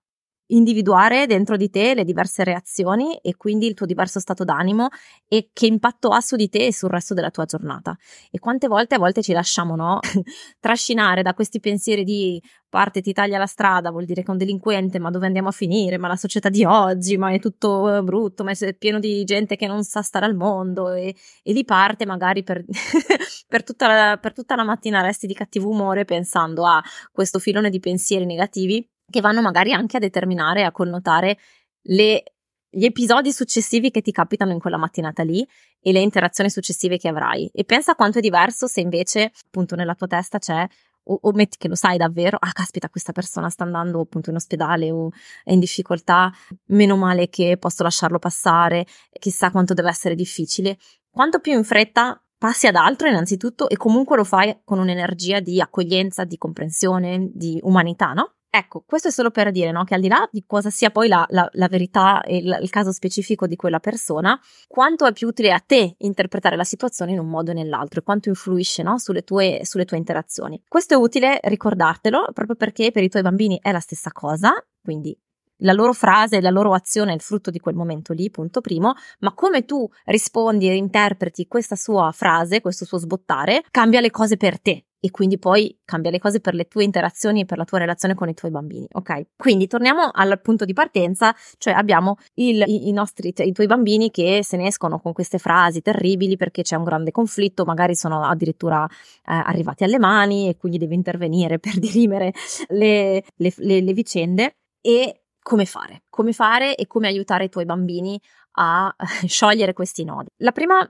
individuare 0.48 1.26
dentro 1.26 1.58
di 1.58 1.70
te 1.70 1.94
le 1.94 2.04
diverse 2.04 2.44
reazioni 2.44 3.18
e 3.18 3.36
quindi 3.36 3.68
il 3.68 3.74
tuo 3.74 3.86
diverso 3.86 4.20
stato 4.20 4.44
d'animo 4.44 4.88
e 5.28 5.50
che 5.54 5.66
impatto 5.66 6.10
ha 6.10 6.22
su 6.22 6.36
di 6.36 6.50
te 6.50 6.68
e 6.68 6.74
sul 6.74 6.90
resto 6.90 7.14
della 7.14 7.32
tua 7.32 7.46
giornata. 7.46 7.98
E 8.32 8.40
quante 8.40 8.68
volte 8.68 8.96
a 8.96 9.00
volte 9.00 9.22
ci 9.22 9.34
lasciamo 9.34 9.76
no? 9.76 10.00
trascinare 10.60 11.22
da 11.22 11.34
questi 11.34 11.60
pensieri 11.60 12.04
di 12.04 12.42
parte 12.70 13.02
ti 13.02 13.14
taglia 13.14 13.38
la 13.38 13.46
strada, 13.46 13.92
vuol 13.92 14.06
dire 14.06 14.22
che 14.22 14.28
è 14.28 14.32
un 14.32 14.38
delinquente, 14.38 15.00
ma 15.00 15.10
dove 15.10 15.26
andiamo 15.26 15.50
a 15.50 15.52
finire? 15.52 15.98
Ma 15.98 16.08
la 16.08 16.16
società 16.16 16.50
di 16.50 16.64
oggi, 16.66 17.18
ma 17.18 17.32
è 17.32 17.40
tutto 17.40 18.02
brutto, 18.04 18.44
ma 18.44 18.52
è 18.52 18.74
pieno 18.76 19.00
di 19.00 19.24
gente 19.24 19.56
che 19.56 19.68
non 19.68 19.84
sa 19.84 20.02
stare 20.02 20.26
al 20.26 20.36
mondo 20.36 20.92
e, 20.92 21.16
e 21.44 21.54
lì 21.54 21.64
parte 21.64 22.06
magari 22.06 22.44
per, 22.44 22.64
per, 23.48 23.64
tutta 23.64 23.88
la, 23.88 24.18
per 24.18 24.34
tutta 24.34 24.56
la 24.56 24.64
mattina 24.64 25.02
resti 25.02 25.28
di 25.28 25.34
cattivo 25.34 25.70
umore 25.70 26.06
pensando 26.06 26.66
a 26.66 26.82
questo 27.12 27.40
filone 27.40 27.70
di 27.70 27.80
pensieri 27.80 28.26
negativi 28.26 28.88
che 29.10 29.22
vanno 29.22 29.42
magari 29.42 29.74
anche 29.74 29.98
a 29.98 30.00
determinare, 30.00 30.64
a 30.64 30.72
connotare 30.72 31.38
le, 31.84 32.24
gli 32.70 32.86
episodi 32.86 33.32
successivi 33.32 33.90
che 33.90 34.02
ti 34.02 34.12
capitano 34.12 34.52
in 34.52 34.60
quella 34.60 34.78
mattinata 34.78 35.24
lì 35.24 35.48
e 35.80 35.92
le 35.92 36.00
interazioni 36.00 36.50
successive 36.50 36.98
che 36.98 37.08
avrai. 37.08 37.50
E 37.54 37.64
pensa 37.64 37.96
quanto 37.96 38.18
è 38.18 38.22
diverso 38.22 38.68
se 38.68 38.82
invece 38.82 39.32
appunto 39.46 39.76
nella 39.76 39.96
tua 39.96 40.08
testa 40.08 40.40
c'è 40.40 40.68
o, 41.10 41.20
o, 41.22 41.32
metti 41.32 41.58
che 41.58 41.70
lo 41.70 41.76
sai 41.76 41.96
davvero, 41.96 42.38
ah 42.38 42.52
caspita 42.52 42.90
questa 42.90 43.14
persona 43.14 43.50
sta 43.50 43.64
andando 43.64 44.02
appunto 44.02 44.30
in 44.30 44.36
ospedale 44.36 44.92
o 44.92 45.10
è 45.46 45.54
in 45.54 45.60
difficoltà, 45.60 46.30
meno 46.66 46.98
male 46.98 47.30
che 47.30 47.56
posso 47.58 47.84
lasciarlo 47.84 48.20
passare, 48.20 48.86
chissà 49.18 49.50
quanto 49.52 49.74
deve 49.74 49.88
essere 49.88 50.16
difficile. 50.16 50.78
Quanto 51.10 51.40
più 51.40 51.54
in 51.54 51.64
fretta 51.64 52.22
passi 52.38 52.68
ad 52.68 52.76
altro 52.76 53.08
innanzitutto 53.08 53.70
e 53.70 53.78
comunque 53.78 54.18
lo 54.18 54.26
fai 54.26 54.60
con 54.66 54.80
un'energia 54.80 55.40
di 55.40 55.62
accoglienza, 55.62 56.26
di 56.26 56.38
comprensione, 56.38 57.30
di 57.34 57.58
umanità, 57.64 58.12
no? 58.12 58.37
Ecco, 58.50 58.84
questo 58.88 59.10
è 59.10 59.12
solo 59.12 59.30
per 59.30 59.52
dire 59.52 59.72
no, 59.72 59.84
che 59.84 59.94
al 59.94 60.02
di 60.02 60.08
là 60.08 60.28
di 60.32 60.44
cosa 60.48 60.70
sia 60.70 60.90
poi 60.90 61.10
la, 61.10 61.26
la, 61.30 61.48
la 61.54 61.68
verità 61.68 62.22
e 62.22 62.38
il, 62.38 62.58
il, 62.62 62.70
caso 62.70 62.92
specifico 62.92 63.46
di 63.46 63.58
quella 63.58 63.80
persona, 63.80 64.40
quanto 64.68 65.06
è 65.06 65.12
più 65.12 65.28
utile 65.28 65.52
a 65.52 65.60
te 65.60 65.96
interpretare 66.00 66.56
la 66.56 66.64
situazione 66.64 67.12
in 67.12 67.20
un 67.20 67.28
modo 67.28 67.52
o 67.52 67.54
nell'altro 67.54 68.00
e 68.00 68.04
quanto 68.04 68.30
influisce 68.30 68.84
no, 68.84 68.98
sulle, 69.00 69.24
tue, 69.24 69.60
sulle 69.64 69.86
tue 69.86 69.98
interazioni. 69.98 70.62
Questo 70.68 70.94
è 70.94 70.98
utile 70.98 71.40
ricordartelo 71.44 72.30
proprio 72.34 72.56
perché 72.56 72.92
per 72.92 73.04
i 73.04 73.10
tuoi 73.10 73.22
bambini 73.22 73.60
è 73.62 73.72
la 73.72 73.82
stessa 73.82 74.12
cosa, 74.12 74.54
quindi 74.82 75.16
la 75.62 75.74
loro 75.74 75.94
frase, 75.94 76.40
la 76.40 76.50
loro 76.50 76.74
azione 76.74 77.12
è 77.12 77.16
il 77.16 77.22
frutto 77.22 77.50
di 77.50 77.60
quel 77.60 77.76
momento 77.76 78.14
lì, 78.14 78.30
punto 78.30 78.62
primo, 78.62 78.94
ma 79.20 79.34
come 79.34 79.66
tu 79.66 79.88
rispondi 80.06 80.70
e 80.70 80.76
interpreti 80.76 81.48
questa 81.48 81.76
sua 81.76 82.12
frase, 82.12 82.62
questo 82.62 82.86
suo 82.86 82.98
sbottare, 82.98 83.64
cambia 83.72 84.00
le 84.00 84.12
cose 84.12 84.38
per 84.38 84.60
te 84.60 84.87
e 85.00 85.12
quindi 85.12 85.38
poi 85.38 85.78
cambia 85.86 86.10
le 86.12 86.20
cose 86.20 86.40
per 86.40 86.54
le 86.54 86.68
tue 86.68 86.84
interazioni 86.84 87.42
e 87.42 87.46
per 87.46 87.58
la 87.58 87.66
tua 87.66 87.78
relazione 87.78 88.16
con 88.16 88.30
i 88.30 88.34
tuoi 88.34 88.52
bambini, 88.52 88.88
ok? 88.92 89.28
Quindi 89.36 89.68
torniamo 89.68 90.10
al 90.12 90.40
punto 90.42 90.66
di 90.66 90.74
partenza, 90.74 91.36
cioè 91.58 91.74
abbiamo 91.74 92.18
il, 92.36 92.64
i, 92.66 92.92
nostri, 92.92 93.34
i 93.36 93.52
tuoi 93.52 93.68
bambini 93.68 94.10
che 94.10 94.42
se 94.44 94.58
ne 94.58 94.68
escono 94.68 95.00
con 95.00 95.14
queste 95.14 95.38
frasi 95.38 95.82
terribili 95.82 96.36
perché 96.36 96.64
c'è 96.64 96.76
un 96.76 96.84
grande 96.84 97.12
conflitto, 97.12 97.64
magari 97.66 97.96
sono 97.96 98.24
addirittura 98.24 98.86
eh, 98.86 98.90
arrivati 99.26 99.84
alle 99.84 100.00
mani 100.00 100.50
e 100.50 100.58
quindi 100.58 100.78
devi 100.78 100.96
intervenire 100.96 101.60
per 101.60 101.78
dirimere 101.78 102.34
le, 102.70 103.24
le, 103.36 103.54
le, 103.58 103.82
le 103.82 103.94
vicende 103.94 104.56
e 104.82 105.22
come 105.42 105.66
fare, 105.66 106.04
come 106.10 106.34
fare 106.34 106.76
e 106.76 106.88
come 106.88 107.08
aiutare 107.08 107.46
i 107.46 107.50
tuoi 107.50 107.66
bambini 107.66 108.20
a 108.60 108.94
sciogliere 109.26 109.74
questi 109.74 110.04
nodi. 110.04 110.28
La 110.38 110.52
prima 110.52 110.90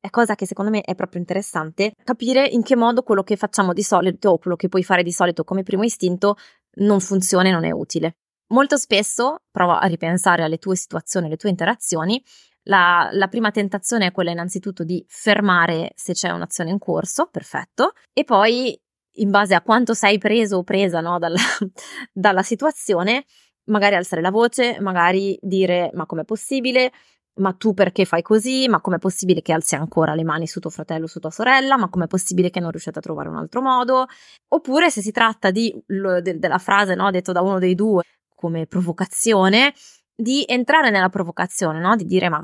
è 0.00 0.10
cosa 0.10 0.34
che 0.34 0.46
secondo 0.46 0.70
me 0.70 0.80
è 0.82 0.94
proprio 0.94 1.20
interessante 1.20 1.92
capire 2.04 2.46
in 2.46 2.62
che 2.62 2.76
modo 2.76 3.02
quello 3.02 3.22
che 3.22 3.36
facciamo 3.36 3.72
di 3.72 3.82
solito 3.82 4.30
o 4.30 4.38
quello 4.38 4.56
che 4.56 4.68
puoi 4.68 4.82
fare 4.82 5.02
di 5.02 5.12
solito 5.12 5.44
come 5.44 5.62
primo 5.62 5.82
istinto 5.82 6.36
non 6.76 7.00
funziona 7.00 7.48
e 7.48 7.52
non 7.52 7.64
è 7.64 7.70
utile. 7.70 8.16
Molto 8.48 8.76
spesso 8.76 9.42
prova 9.50 9.80
a 9.80 9.86
ripensare 9.86 10.42
alle 10.42 10.58
tue 10.58 10.76
situazioni, 10.76 11.26
alle 11.26 11.36
tue 11.36 11.50
interazioni. 11.50 12.22
La, 12.62 13.08
la, 13.12 13.28
prima 13.28 13.50
tentazione 13.50 14.06
è 14.06 14.12
quella 14.12 14.30
innanzitutto 14.30 14.84
di 14.84 15.04
fermare 15.08 15.92
se 15.94 16.12
c'è 16.12 16.30
un'azione 16.30 16.70
in 16.70 16.78
corso, 16.78 17.28
perfetto, 17.30 17.92
e 18.12 18.24
poi 18.24 18.78
in 19.18 19.30
base 19.30 19.54
a 19.54 19.62
quanto 19.62 19.94
sei 19.94 20.18
preso 20.18 20.58
o 20.58 20.62
presa 20.64 21.00
no, 21.00 21.18
dalla, 21.18 21.38
dalla 22.12 22.42
situazione, 22.42 23.24
magari 23.64 23.96
alzare 23.96 24.22
la 24.22 24.30
voce, 24.30 24.80
magari 24.80 25.38
dire 25.40 25.90
ma 25.94 26.06
com'è 26.06 26.24
possibile, 26.24 26.92
ma 27.38 27.52
tu 27.52 27.74
perché 27.74 28.04
fai 28.04 28.22
così, 28.22 28.68
ma 28.68 28.80
com'è 28.80 28.98
possibile 28.98 29.42
che 29.42 29.52
alzi 29.52 29.74
ancora 29.74 30.14
le 30.14 30.24
mani 30.24 30.46
su 30.46 30.60
tuo 30.60 30.70
fratello 30.70 31.06
su 31.06 31.20
tua 31.20 31.30
sorella, 31.30 31.76
ma 31.76 31.88
com'è 31.88 32.06
possibile 32.06 32.50
che 32.50 32.60
non 32.60 32.70
riusciate 32.70 32.98
a 32.98 33.02
trovare 33.02 33.28
un 33.28 33.36
altro 33.36 33.60
modo, 33.60 34.06
oppure 34.48 34.90
se 34.90 35.00
si 35.00 35.10
tratta 35.10 35.50
di, 35.50 35.74
de, 35.86 36.38
della 36.38 36.58
frase 36.58 36.94
no, 36.94 37.10
detto 37.10 37.32
da 37.32 37.40
uno 37.40 37.58
dei 37.58 37.74
due 37.74 38.02
come 38.34 38.66
provocazione, 38.66 39.74
di 40.14 40.44
entrare 40.46 40.90
nella 40.90 41.08
provocazione, 41.08 41.80
no? 41.80 41.96
di 41.96 42.04
dire 42.04 42.28
ma 42.28 42.40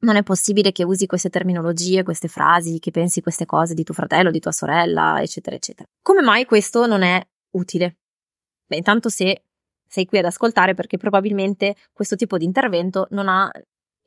non 0.00 0.16
è 0.16 0.22
possibile 0.22 0.72
che 0.72 0.84
usi 0.84 1.06
queste 1.06 1.28
terminologie, 1.28 2.02
queste 2.02 2.28
frasi, 2.28 2.78
che 2.78 2.90
pensi 2.90 3.20
queste 3.20 3.44
cose 3.44 3.74
di 3.74 3.84
tuo 3.84 3.94
fratello, 3.94 4.30
di 4.30 4.40
tua 4.40 4.52
sorella, 4.52 5.20
eccetera, 5.20 5.56
eccetera. 5.56 5.88
Come 6.02 6.22
mai 6.22 6.44
questo 6.46 6.86
non 6.86 7.02
è 7.02 7.22
utile? 7.50 7.98
Beh, 8.66 8.76
intanto 8.76 9.08
se 9.08 9.44
sei 9.86 10.06
qui 10.06 10.18
ad 10.18 10.24
ascoltare 10.24 10.74
perché 10.74 10.96
probabilmente 10.96 11.74
questo 11.92 12.16
tipo 12.16 12.38
di 12.38 12.44
intervento 12.44 13.08
non 13.10 13.28
ha 13.28 13.50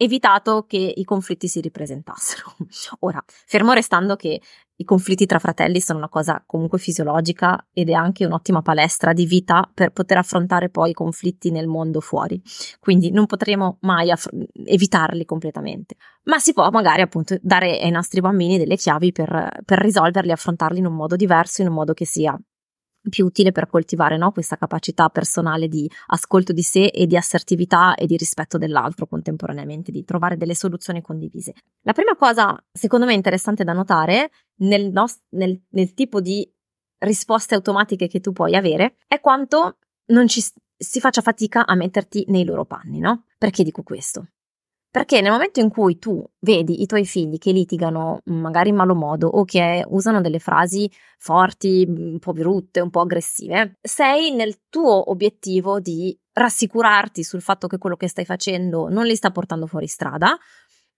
evitato 0.03 0.65
che 0.67 0.93
i 0.95 1.03
conflitti 1.03 1.47
si 1.47 1.61
ripresentassero. 1.61 2.55
Ora, 2.99 3.23
fermo 3.25 3.73
restando 3.73 4.15
che 4.15 4.41
i 4.75 4.83
conflitti 4.85 5.25
tra 5.25 5.39
fratelli 5.39 5.79
sono 5.79 5.99
una 5.99 6.09
cosa 6.09 6.43
comunque 6.45 6.79
fisiologica 6.79 7.67
ed 7.71 7.89
è 7.89 7.93
anche 7.93 8.25
un'ottima 8.25 8.61
palestra 8.61 9.13
di 9.13 9.25
vita 9.25 9.69
per 9.71 9.91
poter 9.91 10.17
affrontare 10.17 10.69
poi 10.69 10.89
i 10.89 10.93
conflitti 10.93 11.51
nel 11.51 11.67
mondo 11.67 11.99
fuori. 11.99 12.41
Quindi 12.79 13.11
non 13.11 13.25
potremo 13.25 13.77
mai 13.81 14.09
aff- 14.09 14.29
evitarli 14.65 15.25
completamente. 15.25 15.95
Ma 16.23 16.39
si 16.39 16.53
può 16.53 16.69
magari 16.71 17.01
appunto 17.01 17.37
dare 17.41 17.79
ai 17.79 17.91
nostri 17.91 18.19
bambini 18.19 18.57
delle 18.57 18.75
chiavi 18.75 19.11
per, 19.11 19.61
per 19.63 19.79
risolverli, 19.79 20.31
affrontarli 20.31 20.79
in 20.79 20.87
un 20.87 20.95
modo 20.95 21.15
diverso, 21.15 21.61
in 21.61 21.67
un 21.67 21.75
modo 21.75 21.93
che 21.93 22.05
sia 22.05 22.37
più 23.09 23.25
utile 23.25 23.51
per 23.51 23.67
coltivare 23.67 24.17
no? 24.17 24.31
questa 24.31 24.55
capacità 24.55 25.09
personale 25.09 25.67
di 25.67 25.89
ascolto 26.07 26.53
di 26.53 26.61
sé 26.61 26.85
e 26.85 27.05
di 27.05 27.17
assertività 27.17 27.95
e 27.95 28.05
di 28.05 28.17
rispetto 28.17 28.57
dell'altro 28.57 29.07
contemporaneamente, 29.07 29.91
di 29.91 30.03
trovare 30.03 30.37
delle 30.37 30.55
soluzioni 30.55 31.01
condivise. 31.01 31.53
La 31.81 31.93
prima 31.93 32.15
cosa, 32.15 32.57
secondo 32.71 33.05
me, 33.05 33.13
interessante 33.13 33.63
da 33.63 33.73
notare 33.73 34.29
nel, 34.61 34.91
nost- 34.91 35.23
nel, 35.29 35.59
nel 35.69 35.93
tipo 35.93 36.21
di 36.21 36.49
risposte 36.99 37.55
automatiche 37.55 38.07
che 38.07 38.19
tu 38.19 38.31
puoi 38.31 38.55
avere 38.55 38.95
è 39.07 39.19
quanto 39.19 39.77
non 40.07 40.27
ci 40.27 40.41
si 40.77 40.99
faccia 40.99 41.21
fatica 41.21 41.65
a 41.65 41.75
metterti 41.75 42.25
nei 42.27 42.45
loro 42.45 42.65
panni, 42.65 42.99
no? 42.99 43.25
Perché 43.37 43.63
dico 43.63 43.83
questo? 43.83 44.27
Perché 44.93 45.21
nel 45.21 45.31
momento 45.31 45.59
in 45.59 45.69
cui 45.69 45.97
tu 45.97 46.23
vedi 46.41 46.83
i 46.83 46.85
tuoi 46.85 47.03
figli 47.03 47.39
che 47.39 47.51
litigano 47.51 48.21
mm, 48.29 48.39
magari 48.39 48.69
in 48.69 48.75
malo 48.75 48.93
modo 48.93 49.27
o 49.27 49.43
che 49.43 49.83
usano 49.87 50.21
delle 50.21 50.37
frasi 50.37 50.87
forti, 51.17 51.83
mm, 51.89 52.11
un 52.11 52.19
po' 52.19 52.31
brutte, 52.31 52.79
un 52.79 52.91
po' 52.91 52.99
aggressive, 52.99 53.79
sei 53.81 54.29
nel 54.35 54.67
tuo 54.69 55.09
obiettivo 55.09 55.79
di 55.79 56.15
rassicurarti 56.33 57.23
sul 57.23 57.41
fatto 57.41 57.65
che 57.65 57.79
quello 57.79 57.95
che 57.95 58.07
stai 58.07 58.23
facendo 58.23 58.87
non 58.87 59.05
li 59.05 59.15
sta 59.15 59.31
portando 59.31 59.65
fuori 59.65 59.87
strada, 59.87 60.37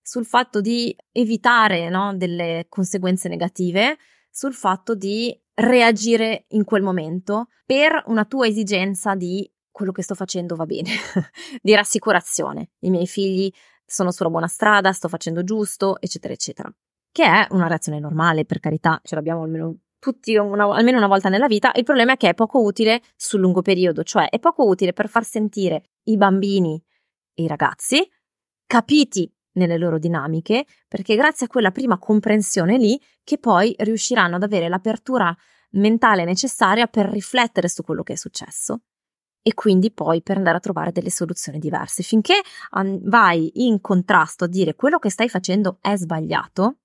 sul 0.02 0.26
fatto 0.26 0.60
di 0.60 0.94
evitare 1.14 1.88
no, 1.88 2.18
delle 2.18 2.66
conseguenze 2.68 3.30
negative, 3.30 3.98
sul 4.30 4.54
fatto 4.54 4.94
di 4.94 5.34
reagire 5.54 6.48
in 6.50 6.66
quel 6.66 6.82
momento 6.82 7.48
per 7.66 8.04
una 8.08 8.26
tua 8.26 8.46
esigenza 8.46 9.16
di 9.16 9.50
quello 9.72 9.94
che 9.94 10.04
sto 10.04 10.16
facendo 10.16 10.56
va 10.56 10.66
bene, 10.66 10.90
di 11.62 11.74
rassicurazione. 11.74 12.72
I 12.80 12.90
miei 12.90 13.08
figli 13.08 13.50
sono 13.86 14.12
sulla 14.12 14.30
buona 14.30 14.48
strada, 14.48 14.92
sto 14.92 15.08
facendo 15.08 15.44
giusto, 15.44 16.00
eccetera, 16.00 16.34
eccetera. 16.34 16.74
Che 17.12 17.24
è 17.24 17.48
una 17.52 17.68
reazione 17.68 18.00
normale, 18.00 18.46
per 18.46 18.60
carità, 18.60 19.00
ce 19.04 19.16
l'abbiamo 19.16 19.44
almeno 19.44 19.78
tutti 20.00 20.36
una, 20.36 20.66
almeno 20.66 20.98
una 20.98 21.08
volta 21.08 21.30
nella 21.30 21.48
vita. 21.48 21.72
Il 21.76 21.84
problema 21.84 22.14
è 22.14 22.18
che 22.18 22.30
è 22.30 22.34
poco 22.34 22.62
utile 22.62 23.02
sul 23.16 23.40
lungo 23.40 23.62
periodo, 23.62 24.04
cioè 24.04 24.30
è 24.30 24.40
poco 24.40 24.66
utile 24.66 24.94
per 24.94 25.08
far 25.08 25.24
sentire 25.24 25.84
i 26.04 26.18
bambini 26.18 26.82
e 27.34 27.44
i 27.44 27.48
ragazzi 27.48 28.08
capiti 28.68 29.32
nelle 29.54 29.78
loro 29.78 29.98
dinamiche, 29.98 30.66
perché 30.88 31.16
grazie 31.16 31.46
a 31.46 31.50
quella 31.50 31.72
prima 31.72 31.98
comprensione 31.98 32.78
lì 32.78 33.00
che 33.24 33.38
poi 33.38 33.74
riusciranno 33.78 34.36
ad 34.36 34.44
avere 34.44 34.68
l'apertura 34.68 35.36
mentale 35.72 36.26
necessaria 36.26 36.88
per 36.88 37.08
riflettere 37.08 37.70
su 37.70 37.84
quello 37.84 38.04
che 38.04 38.14
è 38.14 38.18
successo 38.18 38.82
e 39.48 39.54
quindi 39.54 39.92
poi 39.92 40.24
per 40.24 40.38
andare 40.38 40.58
a 40.58 40.60
trovare 40.60 40.92
delle 40.92 41.12
soluzioni 41.12 41.60
diverse. 41.60 42.02
Finché 42.02 42.42
vai 42.72 43.52
in 43.64 43.80
contrasto 43.80 44.46
a 44.46 44.48
dire 44.48 44.74
quello 44.74 44.98
che 44.98 45.12
stai 45.12 45.30
facendo 45.30 45.78
è 45.82 45.96
sbagliato, 45.96 46.78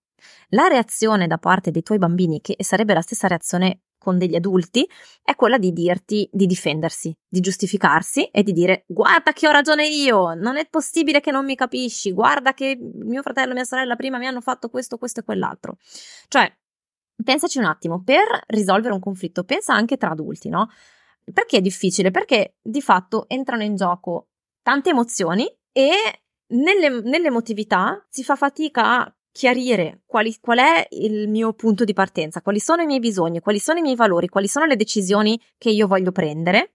la 0.50 0.66
reazione 0.66 1.26
da 1.26 1.38
parte 1.38 1.70
dei 1.70 1.82
tuoi 1.82 1.96
bambini, 1.96 2.42
che 2.42 2.56
sarebbe 2.58 2.92
la 2.92 3.00
stessa 3.00 3.28
reazione 3.28 3.84
con 3.96 4.18
degli 4.18 4.34
adulti, 4.34 4.86
è 5.22 5.34
quella 5.36 5.56
di 5.56 5.72
dirti 5.72 6.28
di 6.30 6.44
difendersi, 6.44 7.16
di 7.26 7.40
giustificarsi 7.40 8.26
e 8.26 8.42
di 8.42 8.52
dire 8.52 8.84
guarda 8.86 9.32
che 9.32 9.48
ho 9.48 9.52
ragione 9.52 9.88
io, 9.88 10.34
non 10.34 10.58
è 10.58 10.68
possibile 10.68 11.20
che 11.20 11.30
non 11.30 11.46
mi 11.46 11.54
capisci, 11.54 12.12
guarda 12.12 12.52
che 12.52 12.78
mio 12.78 13.22
fratello 13.22 13.52
e 13.52 13.54
mia 13.54 13.64
sorella 13.64 13.96
prima 13.96 14.18
mi 14.18 14.26
hanno 14.26 14.42
fatto 14.42 14.68
questo, 14.68 14.98
questo 14.98 15.20
e 15.20 15.22
quell'altro. 15.22 15.78
Cioè, 16.28 16.54
pensaci 17.24 17.56
un 17.56 17.64
attimo, 17.64 18.02
per 18.02 18.42
risolvere 18.48 18.92
un 18.92 19.00
conflitto, 19.00 19.44
pensa 19.44 19.72
anche 19.72 19.96
tra 19.96 20.10
adulti, 20.10 20.50
no? 20.50 20.68
Perché 21.32 21.58
è 21.58 21.60
difficile? 21.60 22.10
Perché 22.10 22.56
di 22.60 22.80
fatto 22.80 23.24
entrano 23.28 23.62
in 23.62 23.76
gioco 23.76 24.28
tante 24.62 24.90
emozioni 24.90 25.46
e 25.72 25.90
nelle, 26.48 27.00
nell'emotività 27.02 28.04
si 28.08 28.24
fa 28.24 28.36
fatica 28.36 28.98
a 28.98 29.14
chiarire 29.32 30.02
quali, 30.06 30.36
qual 30.40 30.58
è 30.58 30.86
il 30.90 31.28
mio 31.28 31.52
punto 31.52 31.84
di 31.84 31.92
partenza, 31.92 32.42
quali 32.42 32.58
sono 32.58 32.82
i 32.82 32.86
miei 32.86 32.98
bisogni, 32.98 33.40
quali 33.40 33.58
sono 33.58 33.78
i 33.78 33.82
miei 33.82 33.96
valori, 33.96 34.28
quali 34.28 34.48
sono 34.48 34.66
le 34.66 34.76
decisioni 34.76 35.40
che 35.56 35.70
io 35.70 35.86
voglio 35.86 36.12
prendere, 36.12 36.72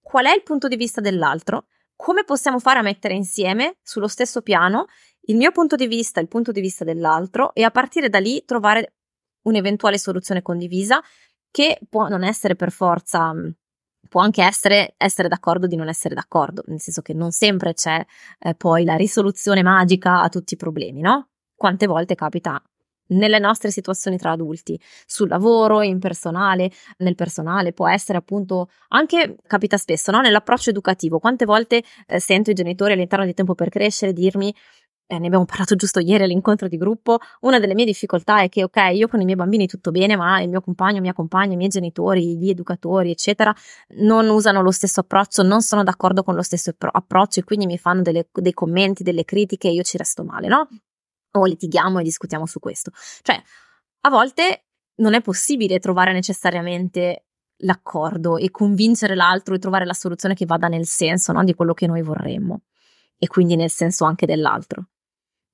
qual 0.00 0.26
è 0.26 0.34
il 0.34 0.42
punto 0.42 0.68
di 0.68 0.76
vista 0.76 1.00
dell'altro, 1.00 1.66
come 1.94 2.24
possiamo 2.24 2.58
fare 2.58 2.78
a 2.78 2.82
mettere 2.82 3.14
insieme 3.14 3.78
sullo 3.82 4.08
stesso 4.08 4.40
piano 4.40 4.86
il 5.22 5.36
mio 5.36 5.52
punto 5.52 5.76
di 5.76 5.86
vista, 5.86 6.20
il 6.20 6.28
punto 6.28 6.52
di 6.52 6.60
vista 6.60 6.84
dell'altro 6.84 7.52
e 7.54 7.62
a 7.62 7.70
partire 7.70 8.08
da 8.08 8.18
lì 8.18 8.42
trovare 8.44 8.94
un'eventuale 9.42 9.98
soluzione 9.98 10.40
condivisa 10.40 11.02
che 11.50 11.78
può 11.88 12.08
non 12.08 12.24
essere 12.24 12.54
per 12.56 12.70
forza 12.70 13.34
può 14.08 14.20
anche 14.20 14.42
essere 14.42 14.94
essere 14.96 15.28
d'accordo 15.28 15.66
di 15.66 15.76
non 15.76 15.88
essere 15.88 16.14
d'accordo, 16.14 16.62
nel 16.66 16.80
senso 16.80 17.02
che 17.02 17.14
non 17.14 17.30
sempre 17.30 17.74
c'è 17.74 18.04
eh, 18.40 18.54
poi 18.54 18.84
la 18.84 18.96
risoluzione 18.96 19.62
magica 19.62 20.22
a 20.22 20.28
tutti 20.28 20.54
i 20.54 20.56
problemi, 20.56 21.00
no? 21.00 21.28
Quante 21.54 21.86
volte 21.86 22.14
capita 22.14 22.62
nelle 23.08 23.38
nostre 23.38 23.70
situazioni 23.70 24.18
tra 24.18 24.32
adulti, 24.32 24.78
sul 25.06 25.28
lavoro, 25.28 25.82
in 25.82 25.98
personale, 25.98 26.70
nel 26.98 27.14
personale, 27.14 27.72
può 27.72 27.88
essere 27.88 28.18
appunto 28.18 28.68
anche, 28.88 29.36
capita 29.46 29.76
spesso, 29.76 30.10
no? 30.10 30.20
Nell'approccio 30.20 30.70
educativo. 30.70 31.18
Quante 31.18 31.44
volte 31.44 31.82
eh, 32.06 32.20
sento 32.20 32.50
i 32.50 32.54
genitori 32.54 32.92
all'interno 32.92 33.24
di 33.24 33.34
Tempo 33.34 33.54
per 33.54 33.68
Crescere 33.68 34.12
dirmi 34.12 34.54
eh, 35.10 35.18
ne 35.18 35.26
abbiamo 35.26 35.46
parlato 35.46 35.74
giusto 35.74 36.00
ieri 36.00 36.24
all'incontro 36.24 36.68
di 36.68 36.76
gruppo, 36.76 37.18
una 37.40 37.58
delle 37.58 37.74
mie 37.74 37.86
difficoltà 37.86 38.42
è 38.42 38.50
che, 38.50 38.62
ok, 38.62 38.90
io 38.92 39.08
con 39.08 39.20
i 39.22 39.24
miei 39.24 39.36
bambini 39.36 39.66
tutto 39.66 39.90
bene, 39.90 40.16
ma 40.16 40.40
il 40.42 40.50
mio 40.50 40.60
compagno, 40.60 41.00
mia 41.00 41.14
compagna, 41.14 41.54
i 41.54 41.56
miei 41.56 41.70
genitori, 41.70 42.36
gli 42.36 42.50
educatori, 42.50 43.10
eccetera, 43.10 43.54
non 44.00 44.28
usano 44.28 44.60
lo 44.60 44.70
stesso 44.70 45.00
approccio, 45.00 45.42
non 45.42 45.62
sono 45.62 45.82
d'accordo 45.82 46.22
con 46.22 46.34
lo 46.34 46.42
stesso 46.42 46.74
approccio 46.78 47.40
e 47.40 47.44
quindi 47.44 47.64
mi 47.64 47.78
fanno 47.78 48.02
delle, 48.02 48.28
dei 48.30 48.52
commenti, 48.52 49.02
delle 49.02 49.24
critiche 49.24 49.68
e 49.68 49.72
io 49.72 49.82
ci 49.82 49.96
resto 49.96 50.24
male, 50.24 50.46
no? 50.46 50.68
O 51.32 51.44
litighiamo 51.46 52.00
e 52.00 52.02
discutiamo 52.02 52.44
su 52.44 52.58
questo. 52.58 52.90
Cioè, 53.22 53.42
a 54.02 54.10
volte 54.10 54.66
non 54.96 55.14
è 55.14 55.22
possibile 55.22 55.78
trovare 55.78 56.12
necessariamente 56.12 57.24
l'accordo 57.62 58.36
e 58.36 58.50
convincere 58.50 59.14
l'altro 59.14 59.54
e 59.54 59.58
trovare 59.58 59.86
la 59.86 59.94
soluzione 59.94 60.34
che 60.34 60.44
vada 60.44 60.68
nel 60.68 60.86
senso 60.86 61.32
no, 61.32 61.42
di 61.44 61.54
quello 61.54 61.72
che 61.72 61.86
noi 61.86 62.02
vorremmo 62.02 62.62
e 63.18 63.26
quindi 63.26 63.56
nel 63.56 63.70
senso 63.70 64.04
anche 64.04 64.26
dell'altro 64.26 64.88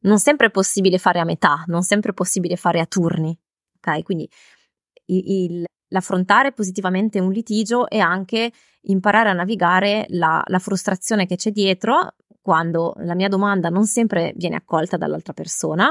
non 0.04 0.18
sempre 0.18 0.46
è 0.46 0.50
possibile 0.50 0.98
fare 0.98 1.18
a 1.18 1.24
metà, 1.24 1.64
non 1.66 1.82
sempre 1.82 2.10
è 2.10 2.14
possibile 2.14 2.56
fare 2.56 2.80
a 2.80 2.86
turni. 2.86 3.36
Ok, 3.76 4.02
quindi 4.02 4.28
il, 5.06 5.64
l'affrontare 5.88 6.52
positivamente 6.52 7.20
un 7.20 7.30
litigio 7.30 7.88
e 7.88 7.98
anche 7.98 8.50
imparare 8.82 9.30
a 9.30 9.34
navigare 9.34 10.06
la, 10.08 10.42
la 10.46 10.58
frustrazione 10.58 11.26
che 11.26 11.36
c'è 11.36 11.50
dietro 11.50 12.14
quando 12.40 12.92
la 12.98 13.14
mia 13.14 13.28
domanda 13.28 13.70
non 13.70 13.86
sempre 13.86 14.34
viene 14.36 14.56
accolta 14.56 14.98
dall'altra 14.98 15.32
persona, 15.32 15.90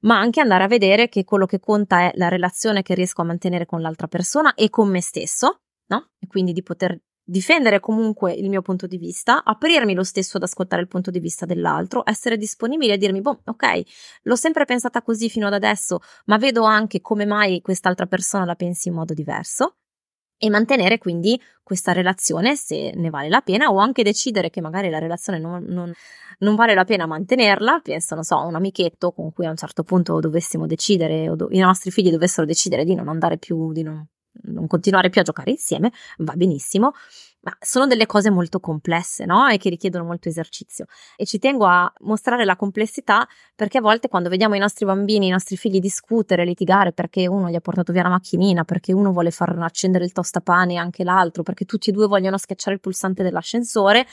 ma 0.00 0.18
anche 0.18 0.40
andare 0.40 0.64
a 0.64 0.68
vedere 0.68 1.08
che 1.08 1.24
quello 1.24 1.46
che 1.46 1.60
conta 1.60 2.00
è 2.00 2.10
la 2.16 2.28
relazione 2.28 2.82
che 2.82 2.94
riesco 2.94 3.22
a 3.22 3.24
mantenere 3.24 3.64
con 3.64 3.80
l'altra 3.80 4.06
persona 4.06 4.52
e 4.52 4.68
con 4.68 4.90
me 4.90 5.00
stesso, 5.00 5.60
no? 5.86 6.10
E 6.18 6.26
quindi 6.26 6.52
di 6.52 6.62
poter 6.62 7.00
difendere 7.24 7.80
comunque 7.80 8.32
il 8.32 8.48
mio 8.48 8.60
punto 8.60 8.86
di 8.86 8.98
vista, 8.98 9.42
aprirmi 9.42 9.94
lo 9.94 10.04
stesso 10.04 10.36
ad 10.36 10.42
ascoltare 10.42 10.82
il 10.82 10.88
punto 10.88 11.10
di 11.10 11.18
vista 11.18 11.46
dell'altro, 11.46 12.02
essere 12.04 12.36
disponibile 12.36 12.92
a 12.92 12.96
dirmi, 12.96 13.20
boh, 13.20 13.40
ok, 13.44 13.82
l'ho 14.22 14.36
sempre 14.36 14.66
pensata 14.66 15.02
così 15.02 15.30
fino 15.30 15.46
ad 15.46 15.54
adesso, 15.54 16.00
ma 16.26 16.36
vedo 16.36 16.64
anche 16.64 17.00
come 17.00 17.24
mai 17.24 17.60
quest'altra 17.62 18.06
persona 18.06 18.44
la 18.44 18.54
pensi 18.54 18.88
in 18.88 18.94
modo 18.94 19.14
diverso. 19.14 19.76
E 20.36 20.50
mantenere 20.50 20.98
quindi 20.98 21.40
questa 21.62 21.92
relazione 21.92 22.56
se 22.56 22.92
ne 22.94 23.08
vale 23.08 23.28
la 23.28 23.40
pena 23.40 23.68
o 23.68 23.78
anche 23.78 24.02
decidere 24.02 24.50
che 24.50 24.60
magari 24.60 24.90
la 24.90 24.98
relazione 24.98 25.38
non, 25.38 25.64
non, 25.68 25.92
non 26.40 26.54
vale 26.56 26.74
la 26.74 26.84
pena 26.84 27.06
mantenerla, 27.06 27.80
penso, 27.82 28.14
non 28.14 28.24
so, 28.24 28.44
un 28.44 28.54
amichetto 28.54 29.12
con 29.12 29.32
cui 29.32 29.46
a 29.46 29.50
un 29.50 29.56
certo 29.56 29.84
punto 29.84 30.18
dovessimo 30.18 30.66
decidere 30.66 31.30
o 31.30 31.36
do, 31.36 31.48
i 31.50 31.60
nostri 31.60 31.90
figli 31.90 32.10
dovessero 32.10 32.46
decidere 32.46 32.84
di 32.84 32.94
non 32.94 33.08
andare 33.08 33.38
più, 33.38 33.72
di 33.72 33.82
non 33.82 34.06
non 34.42 34.66
continuare 34.66 35.10
più 35.10 35.20
a 35.20 35.24
giocare 35.24 35.50
insieme, 35.50 35.92
va 36.18 36.34
benissimo, 36.34 36.92
ma 37.44 37.54
sono 37.60 37.86
delle 37.86 38.06
cose 38.06 38.30
molto 38.30 38.58
complesse, 38.58 39.26
no? 39.26 39.46
E 39.48 39.58
che 39.58 39.68
richiedono 39.68 40.04
molto 40.04 40.28
esercizio. 40.28 40.86
E 41.16 41.26
ci 41.26 41.38
tengo 41.38 41.66
a 41.66 41.92
mostrare 42.00 42.44
la 42.44 42.56
complessità 42.56 43.26
perché 43.54 43.78
a 43.78 43.80
volte 43.80 44.08
quando 44.08 44.28
vediamo 44.28 44.54
i 44.54 44.58
nostri 44.58 44.86
bambini, 44.86 45.26
i 45.26 45.30
nostri 45.30 45.56
figli 45.56 45.78
discutere, 45.78 46.44
litigare 46.44 46.92
perché 46.92 47.26
uno 47.28 47.50
gli 47.50 47.54
ha 47.54 47.60
portato 47.60 47.92
via 47.92 48.02
la 48.02 48.08
macchinina, 48.08 48.64
perché 48.64 48.92
uno 48.92 49.12
vuole 49.12 49.30
far 49.30 49.56
accendere 49.58 50.04
il 50.04 50.12
tostapane 50.12 50.74
e 50.74 50.76
anche 50.76 51.04
l'altro, 51.04 51.42
perché 51.42 51.64
tutti 51.66 51.90
e 51.90 51.92
due 51.92 52.06
vogliono 52.06 52.38
schiacciare 52.38 52.76
il 52.76 52.80
pulsante 52.80 53.22
dell'ascensore, 53.22 54.06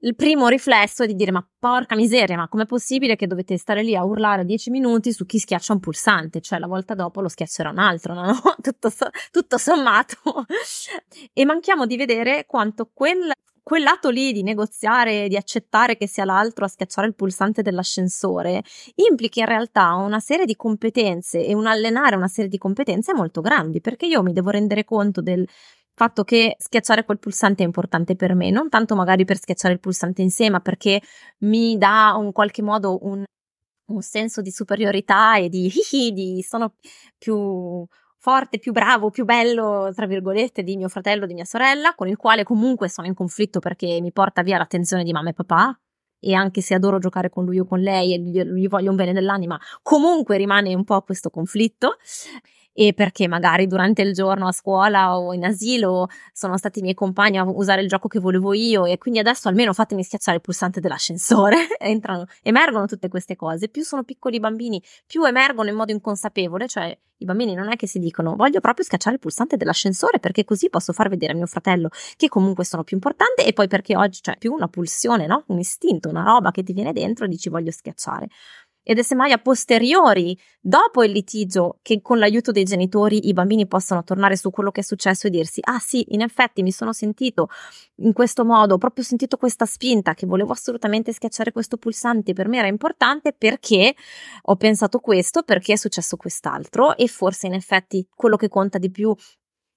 il 0.00 0.14
primo 0.14 0.48
riflesso 0.48 1.02
è 1.02 1.06
di 1.06 1.14
dire 1.14 1.30
ma 1.30 1.46
porca 1.58 1.96
miseria, 1.96 2.36
ma 2.36 2.48
com'è 2.48 2.66
possibile 2.66 3.16
che 3.16 3.26
dovete 3.26 3.56
stare 3.56 3.82
lì 3.82 3.96
a 3.96 4.04
urlare 4.04 4.44
10 4.44 4.70
minuti 4.70 5.12
su 5.12 5.24
chi 5.24 5.38
schiaccia 5.38 5.72
un 5.72 5.80
pulsante? 5.80 6.40
Cioè 6.40 6.58
la 6.58 6.66
volta 6.66 6.94
dopo 6.94 7.20
lo 7.20 7.28
schiaccerà 7.28 7.70
un 7.70 7.78
altro, 7.78 8.12
no? 8.12 8.38
tutto, 8.60 8.90
tutto 9.30 9.58
sommato. 9.58 10.16
e 11.32 11.44
manchiamo 11.44 11.86
di 11.86 11.96
vedere 11.96 12.44
quanto 12.46 12.90
quel, 12.92 13.32
quell'atto 13.62 14.10
lì 14.10 14.32
di 14.32 14.42
negoziare, 14.42 15.26
di 15.26 15.36
accettare 15.36 15.96
che 15.96 16.06
sia 16.06 16.26
l'altro 16.26 16.66
a 16.66 16.68
schiacciare 16.68 17.06
il 17.06 17.14
pulsante 17.14 17.62
dell'ascensore, 17.62 18.62
implica 18.96 19.40
in 19.40 19.46
realtà 19.46 19.94
una 19.94 20.20
serie 20.20 20.44
di 20.44 20.54
competenze 20.54 21.44
e 21.46 21.54
un 21.54 21.66
allenare 21.66 22.14
una 22.14 22.28
serie 22.28 22.50
di 22.50 22.58
competenze 22.58 23.14
molto 23.14 23.40
grandi, 23.40 23.80
perché 23.80 24.04
io 24.04 24.22
mi 24.22 24.34
devo 24.34 24.50
rendere 24.50 24.84
conto 24.84 25.22
del 25.22 25.48
fatto 25.94 26.24
che 26.24 26.56
schiacciare 26.58 27.04
quel 27.04 27.18
pulsante 27.18 27.62
è 27.62 27.66
importante 27.66 28.16
per 28.16 28.34
me, 28.34 28.50
non 28.50 28.68
tanto 28.68 28.94
magari 28.94 29.24
per 29.24 29.38
schiacciare 29.38 29.74
il 29.74 29.80
pulsante 29.80 30.22
in 30.22 30.30
sé, 30.30 30.50
ma 30.50 30.60
perché 30.60 31.00
mi 31.40 31.78
dà 31.78 32.18
in 32.20 32.32
qualche 32.32 32.62
modo 32.62 32.98
un, 33.02 33.24
un 33.86 34.02
senso 34.02 34.40
di 34.42 34.50
superiorità 34.50 35.36
e 35.36 35.48
di, 35.48 35.70
di 36.12 36.42
sono 36.42 36.74
più 37.16 37.86
forte, 38.18 38.58
più 38.58 38.72
bravo, 38.72 39.10
più 39.10 39.24
bello, 39.24 39.90
tra 39.94 40.06
virgolette, 40.06 40.62
di 40.62 40.76
mio 40.76 40.88
fratello, 40.88 41.26
di 41.26 41.34
mia 41.34 41.44
sorella, 41.44 41.94
con 41.94 42.08
il 42.08 42.16
quale 42.16 42.42
comunque 42.42 42.88
sono 42.88 43.06
in 43.06 43.14
conflitto 43.14 43.60
perché 43.60 44.00
mi 44.00 44.12
porta 44.12 44.42
via 44.42 44.58
l'attenzione 44.58 45.04
di 45.04 45.12
mamma 45.12 45.30
e 45.30 45.34
papà. 45.34 45.78
E 46.18 46.32
anche 46.32 46.62
se 46.62 46.72
adoro 46.72 46.98
giocare 46.98 47.28
con 47.28 47.44
lui 47.44 47.58
o 47.58 47.66
con 47.66 47.80
lei 47.80 48.14
e 48.14 48.18
gli, 48.18 48.40
gli 48.40 48.66
voglio 48.66 48.88
un 48.88 48.96
bene 48.96 49.12
dell'anima, 49.12 49.60
comunque 49.82 50.38
rimane 50.38 50.74
un 50.74 50.84
po' 50.84 51.02
questo 51.02 51.28
conflitto 51.28 51.98
e 52.74 52.92
perché 52.92 53.28
magari 53.28 53.66
durante 53.66 54.02
il 54.02 54.12
giorno 54.12 54.48
a 54.48 54.52
scuola 54.52 55.16
o 55.16 55.32
in 55.32 55.44
asilo 55.44 56.08
sono 56.32 56.58
stati 56.58 56.80
i 56.80 56.82
miei 56.82 56.94
compagni 56.94 57.38
a 57.38 57.44
usare 57.44 57.80
il 57.80 57.88
gioco 57.88 58.08
che 58.08 58.18
volevo 58.18 58.52
io 58.52 58.84
e 58.84 58.98
quindi 58.98 59.20
adesso 59.20 59.48
almeno 59.48 59.72
fatemi 59.72 60.02
schiacciare 60.02 60.38
il 60.38 60.42
pulsante 60.42 60.80
dell'ascensore, 60.80 61.68
entrano, 61.78 62.26
emergono 62.42 62.86
tutte 62.86 63.08
queste 63.08 63.36
cose. 63.36 63.68
Più 63.68 63.82
sono 63.82 64.02
piccoli 64.02 64.36
i 64.36 64.40
bambini, 64.40 64.82
più 65.06 65.24
emergono 65.24 65.68
in 65.68 65.76
modo 65.76 65.92
inconsapevole, 65.92 66.66
cioè 66.66 66.98
i 67.18 67.24
bambini 67.24 67.54
non 67.54 67.70
è 67.70 67.76
che 67.76 67.86
si 67.86 68.00
dicono 68.00 68.34
voglio 68.34 68.58
proprio 68.58 68.84
schiacciare 68.84 69.14
il 69.14 69.20
pulsante 69.20 69.56
dell'ascensore 69.56 70.18
perché 70.18 70.44
così 70.44 70.68
posso 70.68 70.92
far 70.92 71.08
vedere 71.08 71.32
a 71.32 71.36
mio 71.36 71.46
fratello 71.46 71.88
che 72.16 72.28
comunque 72.28 72.64
sono 72.64 72.82
più 72.82 72.96
importante 72.96 73.46
e 73.46 73.52
poi 73.52 73.68
perché 73.68 73.96
oggi 73.96 74.20
c'è 74.20 74.36
più 74.36 74.52
una 74.52 74.66
pulsione, 74.66 75.26
no? 75.26 75.44
Un 75.46 75.58
istinto, 75.60 76.08
una 76.08 76.24
roba 76.24 76.50
che 76.50 76.64
ti 76.64 76.72
viene 76.72 76.92
dentro 76.92 77.24
e 77.24 77.28
dici 77.28 77.48
voglio 77.48 77.70
schiacciare 77.70 78.28
ed 78.84 78.98
è 78.98 79.02
semmai 79.02 79.32
a 79.32 79.38
posteriori, 79.38 80.38
dopo 80.60 81.02
il 81.02 81.10
litigio, 81.10 81.78
che 81.82 82.00
con 82.02 82.18
l'aiuto 82.18 82.52
dei 82.52 82.62
genitori 82.64 83.26
i 83.28 83.32
bambini 83.32 83.66
possano 83.66 84.04
tornare 84.04 84.36
su 84.36 84.50
quello 84.50 84.70
che 84.70 84.82
è 84.82 84.84
successo 84.84 85.26
e 85.26 85.30
dirsi: 85.30 85.60
Ah, 85.64 85.80
sì, 85.80 86.04
in 86.10 86.20
effetti 86.20 86.62
mi 86.62 86.70
sono 86.70 86.92
sentito 86.92 87.48
in 87.96 88.12
questo 88.12 88.44
modo, 88.44 88.74
ho 88.74 88.78
proprio 88.78 89.02
sentito 89.02 89.36
questa 89.36 89.66
spinta 89.66 90.14
che 90.14 90.26
volevo 90.26 90.52
assolutamente 90.52 91.12
schiacciare 91.12 91.50
questo 91.50 91.78
pulsante. 91.78 92.32
Per 92.34 92.46
me 92.46 92.58
era 92.58 92.68
importante 92.68 93.32
perché 93.32 93.94
ho 94.42 94.56
pensato 94.56 94.98
questo, 95.00 95.42
perché 95.42 95.72
è 95.72 95.76
successo 95.76 96.16
quest'altro, 96.16 96.96
e 96.96 97.08
forse 97.08 97.46
in 97.46 97.54
effetti 97.54 98.06
quello 98.14 98.36
che 98.36 98.48
conta 98.48 98.78
di 98.78 98.90
più 98.90 99.14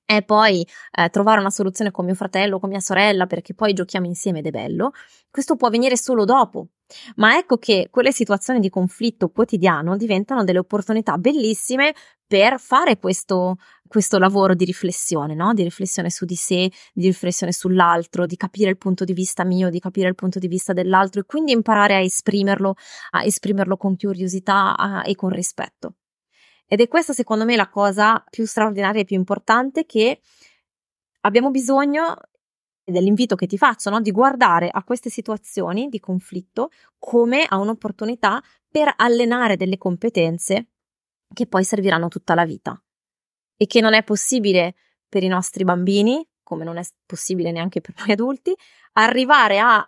è 0.08 0.24
poi 0.24 0.65
eh, 0.91 1.10
trovare 1.10 1.41
una 1.41 1.50
soluzione 1.50 1.91
con 1.91 2.06
mio 2.06 2.15
fratello, 2.15 2.60
con 2.60 2.70
mia 2.70 2.80
sorella, 2.80 3.26
perché 3.26 3.54
poi 3.54 3.74
giochiamo 3.74 4.06
insieme 4.06 4.39
ed 4.39 4.48
è 4.48 4.52
bello. 4.52 4.91
Questo 5.30 5.58
può 5.58 5.67
avvenire 5.67 5.98
solo 5.98 6.24
dopo, 6.24 6.70
ma 7.17 7.38
ecco 7.38 7.58
che 7.58 7.89
quelle 7.91 8.13
situazioni 8.13 8.62
di 8.62 8.70
conflitto 8.70 9.28
quotidiano 9.28 9.98
diventano 9.98 10.46
delle 10.46 10.60
opportunità 10.60 11.17
bellissime 11.17 11.93
per 12.26 12.58
fare 12.58 12.98
questo, 13.00 13.58
questo 13.86 14.17
lavoro 14.17 14.56
di 14.56 14.63
riflessione, 14.63 15.36
no? 15.36 15.54
di 15.54 15.63
riflessione 15.63 16.10
su 16.10 16.24
di 16.24 16.36
sé, 16.36 16.72
di 16.93 17.08
riflessione 17.08 17.52
sull'altro, 17.52 18.26
di 18.26 18.38
capire 18.38 18.70
il 18.70 18.78
punto 18.78 19.04
di 19.04 19.12
vista 19.12 19.43
mio, 19.43 19.70
di 19.70 19.80
capire 19.80 20.08
il 20.08 20.15
punto 20.15 20.39
di 20.39 20.48
vista 20.48 20.72
dell'altro 20.72 21.20
e 21.20 21.26
quindi 21.26 21.52
imparare 21.52 21.96
a 21.96 22.00
esprimerlo, 22.00 22.76
a 23.12 23.26
esprimerlo 23.26 23.76
con 23.76 23.98
curiosità 23.98 24.78
a, 24.78 25.04
e 25.06 25.15
con 25.15 25.32
rispetto. 25.32 25.96
Ed 26.67 26.82
è 26.82 26.88
questa 26.88 27.13
secondo 27.13 27.45
me 27.45 27.56
la 27.56 27.69
cosa 27.69 28.23
più 28.30 28.45
straordinaria 28.45 29.01
e 29.01 29.06
più 29.06 29.15
importante 29.15 29.86
che 29.86 30.21
abbiamo 31.21 31.49
bisogno 31.49 32.15
dell'invito 32.84 33.36
che 33.36 33.47
ti 33.47 33.58
faccio, 33.58 33.89
no? 33.89 34.01
di 34.01 34.12
guardare 34.12 34.69
a 34.69 34.84
queste 34.84 35.10
situazioni 35.10 35.89
di 35.89 35.99
conflitto 35.99 36.69
come 36.97 37.43
a 37.43 37.58
un'opportunità 37.58 38.41
per 38.69 38.93
allenare 38.95 39.56
delle 39.56 39.77
competenze 39.77 40.67
che 41.34 41.47
poi 41.47 41.63
serviranno 41.63 42.08
tutta 42.08 42.34
la 42.36 42.45
vita 42.45 42.82
e 43.58 43.65
che 43.65 43.82
non 43.82 43.93
è 43.93 44.03
possibile 44.03 44.75
per 45.08 45.23
i 45.23 45.27
nostri 45.27 45.63
bambini 45.63 46.25
come 46.47 46.63
non 46.63 46.77
è 46.77 46.84
possibile 47.06 47.51
neanche 47.51 47.82
per 47.82 47.93
noi 47.97 48.12
adulti, 48.12 48.56
arrivare 48.93 49.60
a 49.60 49.86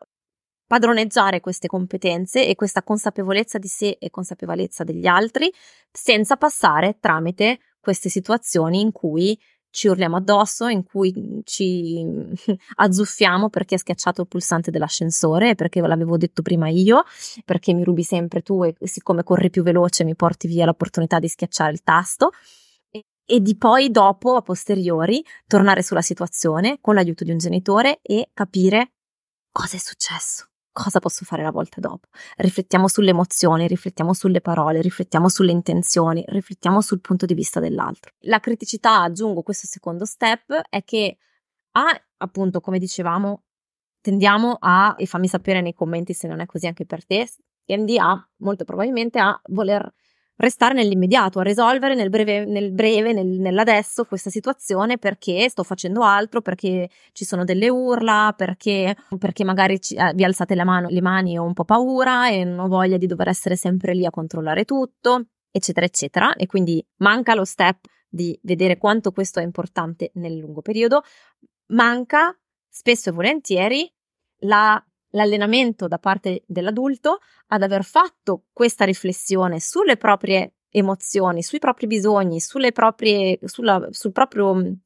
padroneggiare 0.69 1.39
queste 1.39 1.67
competenze 1.67 2.45
e 2.45 2.53
questa 2.53 2.83
consapevolezza 2.83 3.57
di 3.57 3.67
sé 3.67 3.97
e 3.99 4.11
consapevolezza 4.11 4.83
degli 4.83 5.07
altri 5.07 5.51
senza 5.91 6.37
passare 6.37 6.97
tramite 6.99 7.57
queste 7.79 8.07
situazioni 8.07 8.79
in 8.79 8.91
cui 8.91 9.35
ci 9.71 9.87
urliamo 9.87 10.17
addosso, 10.17 10.67
in 10.67 10.83
cui 10.83 11.41
ci 11.43 12.05
azzuffiamo 12.75 13.49
perché 13.49 13.73
hai 13.73 13.79
schiacciato 13.79 14.21
il 14.21 14.27
pulsante 14.27 14.69
dell'ascensore, 14.69 15.55
perché 15.55 15.81
ve 15.81 15.87
l'avevo 15.87 16.17
detto 16.17 16.43
prima 16.43 16.69
io, 16.69 17.03
perché 17.45 17.73
mi 17.73 17.83
rubi 17.83 18.03
sempre 18.03 18.43
tu 18.43 18.63
e 18.63 18.75
siccome 18.83 19.23
corri 19.23 19.49
più 19.49 19.63
veloce 19.63 20.03
mi 20.03 20.15
porti 20.15 20.47
via 20.47 20.65
l'opportunità 20.65 21.17
di 21.17 21.27
schiacciare 21.27 21.71
il 21.71 21.81
tasto. 21.81 22.29
E 22.91 23.41
di 23.41 23.57
poi 23.57 23.89
dopo, 23.89 24.35
a 24.35 24.43
posteriori, 24.43 25.23
tornare 25.47 25.81
sulla 25.81 26.03
situazione 26.03 26.77
con 26.79 26.93
l'aiuto 26.93 27.23
di 27.23 27.31
un 27.31 27.37
genitore 27.37 27.99
e 28.03 28.29
capire 28.33 28.91
cosa 29.51 29.77
è 29.77 29.79
successo 29.79 30.48
cosa 30.83 30.99
posso 30.99 31.25
fare 31.25 31.43
la 31.43 31.51
volta 31.51 31.79
dopo. 31.79 32.07
Riflettiamo 32.37 32.87
sulle 32.87 33.09
emozioni, 33.09 33.67
riflettiamo 33.67 34.13
sulle 34.13 34.41
parole, 34.41 34.81
riflettiamo 34.81 35.27
sulle 35.27 35.51
intenzioni, 35.51 36.23
riflettiamo 36.27 36.81
sul 36.81 37.01
punto 37.01 37.25
di 37.25 37.33
vista 37.33 37.59
dell'altro. 37.59 38.13
La 38.21 38.39
criticità, 38.39 39.01
aggiungo 39.01 39.41
questo 39.41 39.67
secondo 39.67 40.05
step, 40.05 40.61
è 40.69 40.83
che 40.83 41.17
a, 41.71 42.01
appunto, 42.17 42.61
come 42.61 42.79
dicevamo, 42.79 43.43
tendiamo 44.01 44.57
a, 44.59 44.95
e 44.97 45.05
fammi 45.05 45.27
sapere 45.27 45.61
nei 45.61 45.73
commenti 45.73 46.13
se 46.13 46.27
non 46.27 46.39
è 46.39 46.45
così 46.45 46.67
anche 46.67 46.85
per 46.85 47.05
te, 47.05 47.27
tendi 47.65 47.97
a, 47.97 48.29
molto 48.37 48.63
probabilmente, 48.63 49.19
a 49.19 49.39
voler 49.47 49.93
restare 50.39 50.73
nell'immediato, 50.73 51.39
a 51.39 51.43
risolvere 51.43 51.95
nel 51.95 52.09
breve, 52.09 52.45
nel 52.45 52.71
breve 52.71 53.13
nel, 53.13 53.27
nell'adesso 53.27 54.05
questa 54.05 54.29
situazione 54.29 54.97
perché 54.97 55.49
sto 55.49 55.63
facendo 55.63 56.03
altro, 56.03 56.41
perché 56.41 56.89
ci 57.11 57.25
sono 57.25 57.43
delle 57.43 57.69
urla, 57.69 58.33
perché, 58.35 58.95
perché 59.17 59.43
magari 59.43 59.81
ci, 59.81 59.95
eh, 59.95 60.13
vi 60.15 60.23
alzate 60.23 60.55
mano, 60.63 60.87
le 60.89 61.01
mani 61.01 61.33
e 61.33 61.39
ho 61.39 61.43
un 61.43 61.53
po' 61.53 61.65
paura 61.65 62.29
e 62.29 62.43
non 62.43 62.59
ho 62.59 62.67
voglia 62.67 62.97
di 62.97 63.05
dover 63.05 63.27
essere 63.27 63.55
sempre 63.55 63.93
lì 63.93 64.05
a 64.05 64.09
controllare 64.09 64.63
tutto, 64.63 65.25
eccetera, 65.51 65.85
eccetera. 65.85 66.33
E 66.35 66.45
quindi 66.45 66.83
manca 66.97 67.35
lo 67.35 67.43
step 67.43 67.85
di 68.07 68.37
vedere 68.43 68.77
quanto 68.77 69.11
questo 69.11 69.39
è 69.39 69.43
importante 69.43 70.11
nel 70.15 70.37
lungo 70.37 70.61
periodo, 70.61 71.03
manca 71.67 72.35
spesso 72.67 73.09
e 73.09 73.11
volentieri 73.11 73.91
la 74.43 74.81
l'allenamento 75.11 75.87
da 75.87 75.97
parte 75.97 76.43
dell'adulto 76.45 77.19
ad 77.47 77.63
aver 77.63 77.83
fatto 77.83 78.45
questa 78.53 78.85
riflessione 78.85 79.59
sulle 79.59 79.97
proprie 79.97 80.53
emozioni, 80.69 81.41
sui 81.41 81.59
propri 81.59 81.87
bisogni, 81.87 82.39
proprie, 82.73 83.39
sulla, 83.43 83.87
sul 83.91 84.11
proprio 84.11 84.77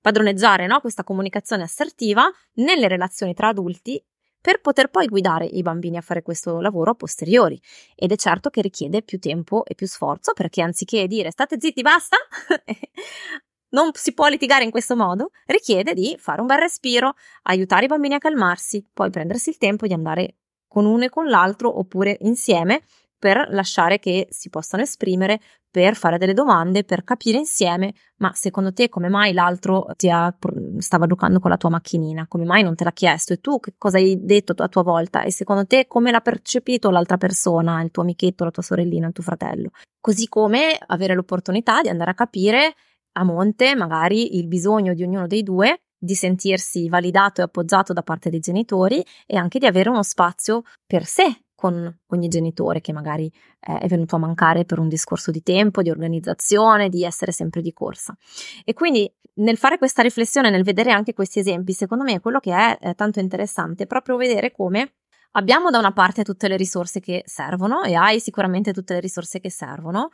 padroneggiare 0.00 0.66
no? 0.66 0.80
questa 0.80 1.04
comunicazione 1.04 1.62
assertiva 1.62 2.30
nelle 2.54 2.88
relazioni 2.88 3.34
tra 3.34 3.48
adulti 3.48 4.02
per 4.40 4.60
poter 4.60 4.88
poi 4.88 5.06
guidare 5.06 5.44
i 5.44 5.60
bambini 5.60 5.98
a 5.98 6.00
fare 6.00 6.22
questo 6.22 6.60
lavoro 6.60 6.92
a 6.92 6.94
posteriori. 6.94 7.60
Ed 7.94 8.10
è 8.10 8.16
certo 8.16 8.48
che 8.48 8.62
richiede 8.62 9.02
più 9.02 9.18
tempo 9.18 9.64
e 9.66 9.74
più 9.74 9.86
sforzo 9.86 10.32
perché 10.32 10.62
anziché 10.62 11.06
dire 11.06 11.30
state 11.30 11.56
zitti, 11.58 11.82
basta, 11.82 12.16
non 13.70 13.90
si 13.94 14.14
può 14.14 14.28
litigare 14.28 14.64
in 14.64 14.70
questo 14.70 14.96
modo, 14.96 15.30
richiede 15.46 15.94
di 15.94 16.16
fare 16.18 16.40
un 16.40 16.46
bel 16.46 16.58
respiro, 16.58 17.14
aiutare 17.42 17.84
i 17.84 17.88
bambini 17.88 18.14
a 18.14 18.18
calmarsi, 18.18 18.86
poi 18.92 19.10
prendersi 19.10 19.50
il 19.50 19.58
tempo 19.58 19.86
di 19.86 19.92
andare 19.92 20.36
con 20.66 20.86
uno 20.86 21.04
e 21.04 21.08
con 21.08 21.28
l'altro 21.28 21.78
oppure 21.78 22.16
insieme 22.20 22.82
per 23.20 23.48
lasciare 23.50 23.98
che 23.98 24.28
si 24.30 24.48
possano 24.48 24.82
esprimere, 24.82 25.40
per 25.70 25.94
fare 25.94 26.16
delle 26.16 26.32
domande, 26.32 26.84
per 26.84 27.04
capire 27.04 27.36
insieme, 27.36 27.92
ma 28.16 28.32
secondo 28.34 28.72
te 28.72 28.88
come 28.88 29.08
mai 29.08 29.34
l'altro 29.34 29.86
ti 29.94 30.08
ha, 30.08 30.34
stava 30.78 31.06
giocando 31.06 31.38
con 31.38 31.50
la 31.50 31.58
tua 31.58 31.68
macchinina? 31.68 32.26
Come 32.26 32.44
mai 32.44 32.62
non 32.62 32.74
te 32.74 32.82
l'ha 32.82 32.92
chiesto? 32.92 33.34
E 33.34 33.40
tu 33.40 33.60
che 33.60 33.74
cosa 33.76 33.98
hai 33.98 34.18
detto 34.24 34.54
a 34.56 34.68
tua 34.68 34.82
volta? 34.82 35.22
E 35.22 35.30
secondo 35.30 35.66
te 35.66 35.86
come 35.86 36.10
l'ha 36.10 36.22
percepito 36.22 36.90
l'altra 36.90 37.18
persona, 37.18 37.82
il 37.82 37.90
tuo 37.90 38.02
amichetto, 38.02 38.42
la 38.42 38.50
tua 38.50 38.62
sorellina, 38.62 39.06
il 39.06 39.12
tuo 39.12 39.22
fratello? 39.22 39.70
Così 40.00 40.26
come 40.28 40.78
avere 40.86 41.14
l'opportunità 41.14 41.82
di 41.82 41.88
andare 41.88 42.12
a 42.12 42.14
capire 42.14 42.74
a 43.12 43.24
monte 43.24 43.74
magari 43.74 44.36
il 44.38 44.46
bisogno 44.46 44.94
di 44.94 45.02
ognuno 45.02 45.26
dei 45.26 45.42
due 45.42 45.82
di 45.98 46.14
sentirsi 46.14 46.88
validato 46.88 47.40
e 47.40 47.44
appoggiato 47.44 47.92
da 47.92 48.02
parte 48.02 48.30
dei 48.30 48.40
genitori 48.40 49.04
e 49.26 49.36
anche 49.36 49.58
di 49.58 49.66
avere 49.66 49.90
uno 49.90 50.02
spazio 50.02 50.62
per 50.86 51.04
sé 51.04 51.42
con 51.54 51.94
ogni 52.06 52.28
genitore 52.28 52.80
che 52.80 52.90
magari 52.90 53.30
eh, 53.60 53.78
è 53.80 53.86
venuto 53.86 54.16
a 54.16 54.18
mancare 54.18 54.64
per 54.64 54.78
un 54.78 54.88
discorso 54.88 55.30
di 55.30 55.42
tempo, 55.42 55.82
di 55.82 55.90
organizzazione, 55.90 56.88
di 56.88 57.04
essere 57.04 57.32
sempre 57.32 57.60
di 57.60 57.70
corsa. 57.74 58.16
E 58.64 58.72
quindi 58.72 59.12
nel 59.34 59.58
fare 59.58 59.76
questa 59.76 60.00
riflessione, 60.00 60.48
nel 60.48 60.64
vedere 60.64 60.90
anche 60.90 61.12
questi 61.12 61.38
esempi, 61.38 61.74
secondo 61.74 62.02
me 62.02 62.18
quello 62.20 62.40
che 62.40 62.78
è 62.78 62.94
tanto 62.94 63.20
interessante 63.20 63.82
è 63.82 63.86
proprio 63.86 64.16
vedere 64.16 64.52
come 64.52 64.94
abbiamo 65.32 65.68
da 65.68 65.78
una 65.78 65.92
parte 65.92 66.24
tutte 66.24 66.48
le 66.48 66.56
risorse 66.56 66.98
che 66.98 67.22
servono 67.26 67.82
e 67.82 67.94
hai 67.94 68.20
sicuramente 68.20 68.72
tutte 68.72 68.94
le 68.94 69.00
risorse 69.00 69.38
che 69.38 69.50
servono, 69.50 70.10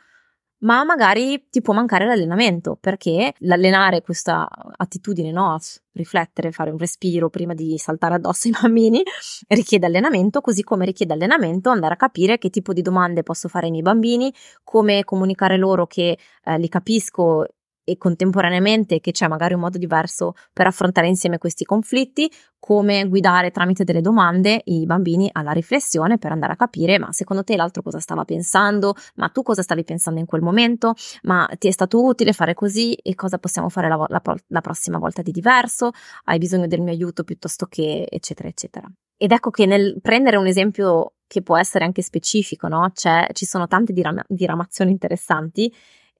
ma 0.59 0.83
magari 0.83 1.47
ti 1.49 1.61
può 1.61 1.73
mancare 1.73 2.05
l'allenamento 2.05 2.77
perché 2.79 3.33
l'allenare 3.39 4.01
questa 4.01 4.47
attitudine, 4.75 5.31
no, 5.31 5.53
a 5.53 5.59
riflettere, 5.93 6.51
fare 6.51 6.71
un 6.71 6.77
respiro 6.77 7.29
prima 7.29 7.53
di 7.53 7.77
saltare 7.77 8.15
addosso 8.15 8.47
ai 8.47 8.55
bambini, 8.59 9.03
richiede 9.49 9.85
allenamento, 9.85 10.41
così 10.41 10.63
come 10.63 10.85
richiede 10.85 11.13
allenamento 11.13 11.69
andare 11.69 11.93
a 11.93 11.97
capire 11.97 12.37
che 12.37 12.49
tipo 12.49 12.73
di 12.73 12.81
domande 12.81 13.23
posso 13.23 13.47
fare 13.47 13.65
ai 13.65 13.71
miei 13.71 13.83
bambini, 13.83 14.33
come 14.63 15.03
comunicare 15.03 15.57
loro 15.57 15.85
che 15.85 16.17
eh, 16.43 16.57
li 16.57 16.69
capisco 16.69 17.45
e 17.89 17.97
contemporaneamente 17.97 18.99
che 18.99 19.11
c'è 19.11 19.29
magari 19.29 19.53
un 19.53 19.61
modo 19.61 19.77
diverso 19.77 20.33
per 20.51 20.67
affrontare 20.67 21.07
insieme 21.07 21.37
questi 21.37 21.63
conflitti, 21.63 22.29
come 22.59 23.07
guidare 23.07 23.49
tramite 23.49 23.85
delle 23.85 24.01
domande 24.01 24.61
i 24.65 24.85
bambini 24.85 25.29
alla 25.31 25.51
riflessione 25.51 26.17
per 26.17 26.33
andare 26.33 26.51
a 26.51 26.55
capire 26.57 26.99
ma 26.99 27.13
secondo 27.13 27.45
te 27.45 27.55
l'altro 27.55 27.81
cosa 27.81 27.99
stava 27.99 28.25
pensando, 28.25 28.93
ma 29.15 29.29
tu 29.29 29.41
cosa 29.41 29.61
stavi 29.61 29.85
pensando 29.85 30.19
in 30.19 30.25
quel 30.25 30.41
momento, 30.41 30.95
ma 31.21 31.49
ti 31.57 31.69
è 31.69 31.71
stato 31.71 32.03
utile 32.03 32.33
fare 32.33 32.53
così 32.53 32.93
e 32.93 33.15
cosa 33.15 33.37
possiamo 33.37 33.69
fare 33.69 33.87
la, 33.87 34.05
la, 34.09 34.21
la 34.47 34.61
prossima 34.61 34.97
volta 34.97 35.21
di 35.21 35.31
diverso, 35.31 35.91
hai 36.25 36.39
bisogno 36.39 36.67
del 36.67 36.81
mio 36.81 36.91
aiuto 36.91 37.23
piuttosto 37.23 37.67
che 37.67 38.05
eccetera 38.09 38.49
eccetera. 38.49 38.91
Ed 39.15 39.31
ecco 39.31 39.49
che 39.49 39.65
nel 39.65 39.97
prendere 40.01 40.35
un 40.35 40.45
esempio 40.45 41.13
che 41.25 41.41
può 41.41 41.57
essere 41.57 41.85
anche 41.85 42.01
specifico, 42.01 42.67
no? 42.67 42.91
C'è, 42.93 43.27
ci 43.33 43.45
sono 43.45 43.67
tante 43.67 43.93
diram- 43.93 44.23
diramazioni 44.27 44.91
interessanti 44.91 45.73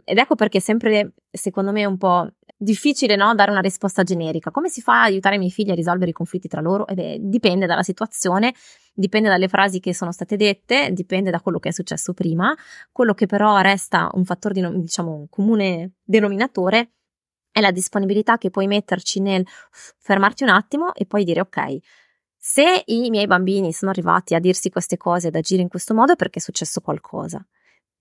ed 0.09 0.19
ecco 0.19 0.35
perché 0.35 0.59
è 0.59 0.61
sempre, 0.61 1.15
secondo 1.29 1.73
me, 1.73 1.83
un 1.83 1.97
po' 1.97 2.29
difficile 2.55 3.17
no? 3.17 3.35
dare 3.35 3.51
una 3.51 3.59
risposta 3.59 4.03
generica. 4.03 4.51
Come 4.51 4.69
si 4.69 4.79
fa 4.79 5.01
a 5.01 5.03
aiutare 5.03 5.35
i 5.35 5.37
miei 5.37 5.51
figli 5.51 5.69
a 5.69 5.75
risolvere 5.75 6.11
i 6.11 6.13
conflitti 6.13 6.47
tra 6.47 6.61
loro? 6.61 6.87
Eh 6.87 7.17
dipende 7.19 7.65
dalla 7.65 7.83
situazione, 7.83 8.53
dipende 8.93 9.27
dalle 9.27 9.49
frasi 9.49 9.81
che 9.81 9.93
sono 9.93 10.13
state 10.13 10.37
dette, 10.37 10.91
dipende 10.93 11.29
da 11.29 11.41
quello 11.41 11.59
che 11.59 11.69
è 11.69 11.71
successo 11.73 12.13
prima. 12.13 12.55
Quello 12.89 13.13
che 13.13 13.25
però 13.25 13.59
resta 13.59 14.09
un 14.13 14.23
fattore 14.23 14.53
di, 14.53 14.79
diciamo, 14.79 15.13
un 15.13 15.27
comune 15.27 15.95
denominatore 16.05 16.91
è 17.51 17.59
la 17.59 17.71
disponibilità 17.71 18.37
che 18.37 18.49
puoi 18.49 18.67
metterci 18.67 19.19
nel 19.19 19.45
fermarti 19.99 20.43
un 20.43 20.49
attimo 20.49 20.93
e 20.93 21.05
poi 21.05 21.25
dire 21.25 21.41
ok, 21.41 21.79
se 22.37 22.83
i 22.85 23.09
miei 23.09 23.27
bambini 23.27 23.73
sono 23.73 23.91
arrivati 23.91 24.35
a 24.35 24.39
dirsi 24.39 24.69
queste 24.69 24.95
cose, 24.95 25.27
ad 25.27 25.35
agire 25.35 25.61
in 25.61 25.67
questo 25.67 25.93
modo 25.93 26.13
è 26.13 26.15
perché 26.15 26.39
è 26.39 26.41
successo 26.41 26.79
qualcosa 26.79 27.45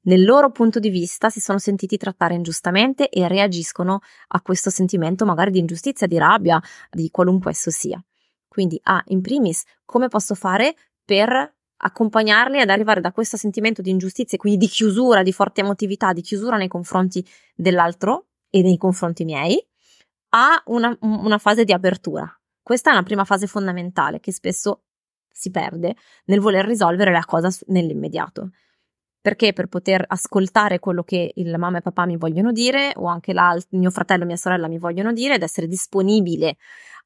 nel 0.07 0.25
loro 0.25 0.51
punto 0.51 0.79
di 0.79 0.89
vista 0.89 1.31
si 1.31 1.41
sono 1.41 1.59
sentiti 1.59 1.97
trattare 1.97 2.35
ingiustamente 2.35 3.09
e 3.09 3.27
reagiscono 3.29 4.01
a 4.29 4.41
questo 4.41 4.71
sentimento 4.71 5.25
magari 5.25 5.51
di 5.51 5.59
ingiustizia, 5.59 6.07
di 6.07 6.19
rabbia, 6.19 6.61
di 6.91 7.11
qualunque 7.11 7.51
esso 7.51 7.71
sia. 7.71 8.03
Quindi, 8.49 8.79
ah, 8.85 9.03
in 9.09 9.21
primis, 9.21 9.65
come 9.85 10.09
posso 10.09 10.35
fare 10.35 10.75
per 11.05 11.55
accompagnarli 11.79 12.61
ad 12.61 12.71
arrivare 12.71 13.01
da 13.01 13.13
questo 13.13 13.37
sentimento 13.37 13.83
di 13.83 13.91
ingiustizia, 13.91 14.39
quindi 14.39 14.65
di 14.65 14.71
chiusura, 14.71 15.23
di 15.23 15.33
forte 15.33 15.61
emotività, 15.61 16.13
di 16.13 16.23
chiusura 16.23 16.57
nei 16.57 16.69
confronti 16.69 17.25
dell'altro 17.55 18.29
e 18.49 18.63
nei 18.63 18.79
confronti 18.79 19.25
miei, 19.25 19.63
a 20.31 20.63
una, 20.67 20.97
una 21.01 21.39
fase 21.39 21.65
di 21.65 21.73
apertura. 21.73 22.27
Questa 22.63 22.91
è 22.91 22.93
una 22.93 23.03
prima 23.03 23.25
fase 23.25 23.47
fondamentale 23.47 24.21
che 24.21 24.33
spesso 24.33 24.85
si 25.29 25.51
perde 25.51 25.97
nel 26.27 26.41
voler 26.41 26.65
risolvere 26.65 27.13
la 27.13 27.25
cosa 27.25 27.51
nell'immediato 27.67 28.53
perché 29.27 29.53
per 29.53 29.67
poter 29.67 30.05
ascoltare 30.07 30.79
quello 30.79 31.03
che 31.03 31.33
il 31.35 31.59
mamma 31.59 31.79
e 31.79 31.81
papà 31.81 32.07
mi 32.07 32.17
vogliono 32.17 32.53
dire 32.53 32.93
o 32.95 33.07
anche 33.07 33.35
mio 33.71 33.91
fratello 33.91 34.23
e 34.23 34.27
mia 34.27 34.37
sorella 34.37 34.69
mi 34.69 34.79
vogliono 34.79 35.13
dire 35.13 35.35
ed 35.35 35.43
essere 35.43 35.67
disponibile 35.67 36.59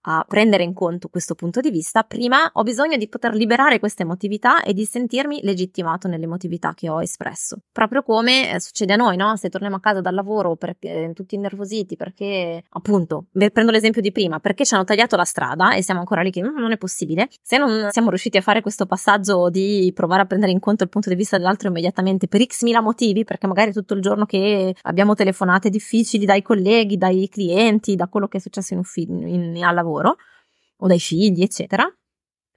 a 0.03 0.25
prendere 0.27 0.63
in 0.63 0.73
conto 0.73 1.09
questo 1.09 1.35
punto 1.35 1.61
di 1.61 1.71
vista, 1.71 2.03
prima 2.05 2.51
ho 2.55 2.63
bisogno 2.63 2.97
di 2.97 3.09
poter 3.09 3.35
liberare 3.35 3.79
questa 3.79 4.03
emotività 4.03 4.63
e 4.63 4.73
di 4.73 4.85
sentirmi 4.85 5.41
legittimato 5.43 6.09
nell'emotività 6.09 6.73
che 6.75 6.89
ho 6.89 7.03
espresso. 7.03 7.59
Proprio 7.71 8.03
come 8.03 8.55
eh, 8.55 8.61
succede 8.61 8.95
a 8.95 8.97
noi, 8.97 9.17
no? 9.17 9.37
Se 9.37 9.49
torniamo 9.49 9.77
a 9.77 9.81
casa 9.81 10.01
dal 10.01 10.15
lavoro 10.15 10.57
perché 10.57 11.11
tutti 11.15 11.35
innervositi, 11.35 11.97
perché 11.97 12.63
appunto, 12.71 13.27
prendo 13.53 13.71
l'esempio 13.71 14.01
di 14.01 14.13
prima, 14.13 14.39
perché 14.39 14.65
ci 14.65 14.75
hanno 14.75 14.85
tagliato 14.85 15.17
la 15.17 15.25
strada 15.25 15.75
e 15.75 15.83
siamo 15.83 16.01
ancora 16.01 16.23
lì 16.23 16.31
che 16.31 16.43
mm, 16.43 16.57
non 16.57 16.73
è 16.73 16.79
possibile. 16.79 17.29
Se 17.43 17.59
non 17.59 17.89
siamo 17.91 18.09
riusciti 18.09 18.39
a 18.39 18.41
fare 18.43 18.63
questo 18.63 18.87
passaggio 18.87 19.51
di 19.51 19.91
provare 19.95 20.23
a 20.23 20.27
prendere 20.27 20.53
in 20.53 20.61
conto 20.61 20.85
il 20.85 20.89
punto 20.89 21.11
di 21.11 21.15
vista 21.15 21.37
dell'altro 21.37 21.69
immediatamente 21.69 22.27
per 22.27 22.43
x 22.43 22.63
mila 22.63 22.81
motivi, 22.81 23.25
perché 23.25 23.47
magari 23.47 23.73
tutto 23.73 23.95
il 23.95 24.01
giorno 24.01 24.25
che 24.25 24.75
abbiamo 24.83 25.15
telefonate 25.15 25.69
difficili 25.69 26.25
dai 26.25 26.43
colleghi, 26.43 26.97
dai 26.97 27.29
clienti, 27.29 27.97
da 27.97 28.09
quello 28.09 28.29
che 28.29 28.39
è 28.39 28.41
successo 28.41 28.73
in 28.73 28.81
ufficio, 28.81 29.13
in, 29.13 29.63
al 29.63 29.75
lavoro 29.75 29.89
o 29.98 30.87
dai 30.87 31.00
figli, 31.00 31.42
eccetera. 31.42 31.87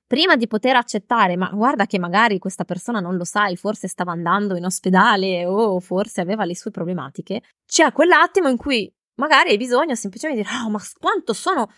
Prima 0.06 0.36
di 0.36 0.48
poter 0.48 0.76
accettare, 0.76 1.36
ma 1.36 1.50
guarda 1.50 1.86
che 1.86 1.98
magari 1.98 2.38
questa 2.38 2.66
persona 2.66 3.00
non 3.00 3.16
lo 3.16 3.24
sai, 3.24 3.56
forse 3.56 3.88
stava 3.88 4.12
andando 4.12 4.56
in 4.56 4.66
ospedale 4.66 5.46
o 5.46 5.80
forse 5.80 6.22
aveva 6.22 6.46
le 6.46 6.56
sue 6.56 6.72
problematiche, 6.72 7.42
c'è 7.66 7.92
quell'attimo 7.92 8.48
in 8.48 8.58
cui 8.58 8.94
magari 9.16 9.50
hai 9.50 9.58
bisogno 9.58 9.96
semplicemente 9.96 10.44
di 10.44 10.48
dire, 10.48 10.64
oh, 10.64 10.70
ma 10.70 10.80
quanto 11.00 11.34
sono 11.34 11.70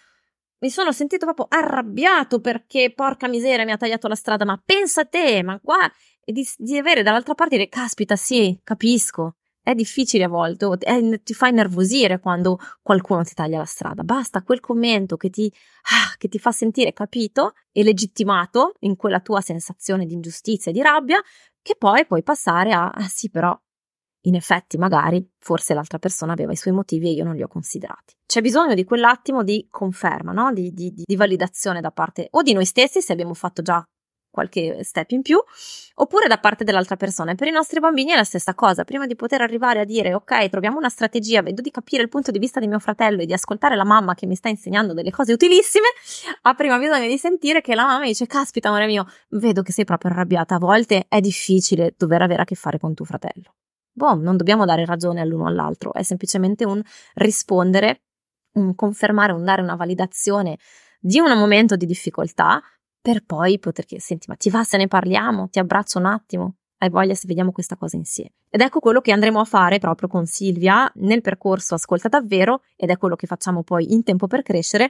mi 0.59 0.69
sono 0.69 0.91
sentito 0.91 1.25
proprio 1.25 1.47
arrabbiato 1.49 2.39
perché 2.39 2.91
porca 2.93 3.27
miseria 3.27 3.65
mi 3.65 3.71
ha 3.71 3.77
tagliato 3.77 4.07
la 4.07 4.15
strada, 4.15 4.45
ma 4.45 4.59
pensa 4.63 5.01
a 5.01 5.05
te, 5.05 5.43
ma 5.43 5.59
qua 5.59 5.89
e 6.23 6.31
di, 6.31 6.45
di 6.57 6.77
avere 6.77 7.03
dall'altra 7.03 7.35
parte 7.35 7.55
dire 7.55 7.69
caspita, 7.69 8.15
sì, 8.15 8.59
capisco. 8.63 9.35
È 9.65 9.73
difficile 9.73 10.25
a 10.25 10.27
volte, 10.27 10.67
è, 10.81 11.23
ti 11.23 11.33
fa 11.33 11.47
innervosire 11.47 12.19
quando 12.19 12.59
qualcuno 12.83 13.23
ti 13.23 13.33
taglia 13.33 13.57
la 13.57 13.65
strada. 13.65 14.03
Basta 14.03 14.43
quel 14.43 14.59
commento 14.59 15.17
che 15.17 15.31
ti, 15.31 15.51
ah, 15.85 16.13
che 16.19 16.27
ti 16.27 16.37
fa 16.37 16.51
sentire 16.51 16.93
capito 16.93 17.53
e 17.71 17.81
legittimato 17.81 18.73
in 18.81 18.95
quella 18.95 19.21
tua 19.21 19.41
sensazione 19.41 20.05
di 20.05 20.13
ingiustizia 20.13 20.69
e 20.69 20.73
di 20.75 20.83
rabbia, 20.83 21.19
che 21.63 21.75
poi 21.79 22.05
puoi 22.05 22.21
passare 22.21 22.73
a, 22.73 22.91
ah 22.91 23.07
sì, 23.07 23.31
però 23.31 23.59
in 24.27 24.35
effetti 24.35 24.77
magari 24.77 25.27
forse 25.39 25.73
l'altra 25.73 25.97
persona 25.97 26.33
aveva 26.33 26.51
i 26.51 26.55
suoi 26.55 26.75
motivi 26.75 27.07
e 27.07 27.13
io 27.13 27.23
non 27.23 27.33
li 27.33 27.41
ho 27.41 27.47
considerati. 27.47 28.13
C'è 28.23 28.41
bisogno 28.41 28.75
di 28.75 28.83
quell'attimo 28.83 29.43
di 29.43 29.65
conferma, 29.71 30.31
no? 30.31 30.53
di, 30.53 30.71
di, 30.73 30.93
di, 30.93 31.15
validazione 31.15 31.81
da 31.81 31.89
parte 31.89 32.27
o 32.29 32.43
di 32.43 32.53
noi 32.53 32.65
stessi 32.65 33.01
se 33.01 33.13
abbiamo 33.13 33.33
fatto 33.33 33.63
già 33.63 33.83
qualche 34.35 34.83
step 34.83 35.11
in 35.11 35.21
più, 35.21 35.41
oppure 35.95 36.27
da 36.27 36.37
parte 36.37 36.65
dell'altra 36.65 36.97
persona. 36.97 37.31
E 37.31 37.35
per 37.35 37.47
i 37.47 37.51
nostri 37.51 37.79
bambini 37.79 38.11
è 38.11 38.15
la 38.15 38.25
stessa 38.25 38.53
cosa. 38.53 38.83
Prima 38.83 39.07
di 39.07 39.15
poter 39.15 39.41
arrivare 39.41 39.79
a 39.79 39.85
dire 39.85 40.13
ok, 40.13 40.49
troviamo 40.49 40.77
una 40.77 40.89
strategia, 40.89 41.41
vedo 41.41 41.61
di 41.61 41.71
capire 41.71 42.03
il 42.03 42.09
punto 42.09 42.31
di 42.31 42.37
vista 42.37 42.59
di 42.59 42.67
mio 42.67 42.79
fratello 42.79 43.21
e 43.21 43.25
di 43.25 43.31
ascoltare 43.31 43.77
la 43.77 43.85
mamma 43.85 44.13
che 44.13 44.27
mi 44.27 44.35
sta 44.35 44.49
insegnando 44.49 44.93
delle 44.93 45.09
cose 45.09 45.31
utilissime, 45.31 45.87
ha 46.41 46.53
prima 46.53 46.77
bisogno 46.77 47.07
di 47.07 47.17
sentire 47.17 47.61
che 47.61 47.73
la 47.73 47.85
mamma 47.85 48.05
dice 48.05 48.27
caspita 48.27 48.67
amore 48.67 48.87
mio, 48.87 49.07
vedo 49.29 49.61
che 49.61 49.71
sei 49.71 49.85
proprio 49.85 50.11
arrabbiata, 50.11 50.55
a 50.55 50.59
volte 50.59 51.05
è 51.07 51.21
difficile 51.21 51.93
dover 51.97 52.21
avere 52.21 52.41
a 52.41 52.45
che 52.45 52.55
fare 52.55 52.77
con 52.77 52.93
tuo 52.93 53.05
fratello. 53.05 53.55
Boh, 53.93 54.15
non 54.15 54.35
dobbiamo 54.35 54.65
dare 54.65 54.83
ragione 54.83 55.21
all'uno 55.21 55.47
all'altro, 55.47 55.93
è 55.93 56.03
semplicemente 56.03 56.65
un 56.65 56.81
rispondere, 57.13 58.01
un 58.55 58.75
confermare, 58.75 59.31
un 59.31 59.45
dare 59.45 59.61
una 59.61 59.75
validazione 59.75 60.57
di 60.99 61.19
un 61.19 61.37
momento 61.37 61.75
di 61.75 61.85
difficoltà 61.85 62.61
per 63.05 63.23
poi 63.23 63.59
poter 63.59 63.85
chiedere, 63.85 64.07
senti, 64.07 64.25
ma 64.27 64.35
ti 64.35 64.49
va 64.49 64.63
se 64.63 64.77
ne 64.77 64.87
parliamo? 64.87 65.47
Ti 65.49 65.59
abbraccio 65.59 65.99
un 65.99 66.07
attimo? 66.07 66.55
Hai 66.79 66.89
voglia 66.89 67.13
se 67.13 67.27
vediamo 67.27 67.51
questa 67.51 67.75
cosa 67.75 67.97
insieme? 67.97 68.31
Ed 68.49 68.61
ecco 68.61 68.79
quello 68.79 68.99
che 68.99 69.11
andremo 69.11 69.39
a 69.39 69.43
fare 69.43 69.77
proprio 69.77 70.07
con 70.07 70.25
Silvia 70.25 70.91
nel 70.95 71.21
percorso 71.21 71.75
Ascolta 71.75 72.07
davvero, 72.07 72.63
ed 72.75 72.89
è 72.89 72.97
quello 72.97 73.15
che 73.15 73.27
facciamo 73.27 73.61
poi 73.61 73.93
in 73.93 74.01
tempo 74.01 74.25
per 74.25 74.41
crescere, 74.41 74.89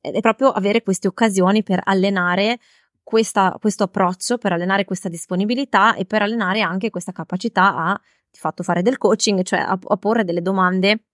ed 0.00 0.14
è 0.14 0.20
proprio 0.20 0.50
avere 0.52 0.84
queste 0.84 1.08
occasioni 1.08 1.64
per 1.64 1.80
allenare 1.82 2.60
questa, 3.02 3.56
questo 3.60 3.82
approccio, 3.82 4.38
per 4.38 4.52
allenare 4.52 4.84
questa 4.84 5.08
disponibilità 5.08 5.96
e 5.96 6.04
per 6.04 6.22
allenare 6.22 6.60
anche 6.60 6.90
questa 6.90 7.10
capacità 7.10 7.74
a, 7.74 8.00
di 8.30 8.38
fatto, 8.38 8.62
fare 8.62 8.82
del 8.82 8.96
coaching, 8.96 9.42
cioè 9.42 9.58
a, 9.58 9.76
a 9.76 9.96
porre 9.96 10.22
delle 10.22 10.40
domande 10.40 11.05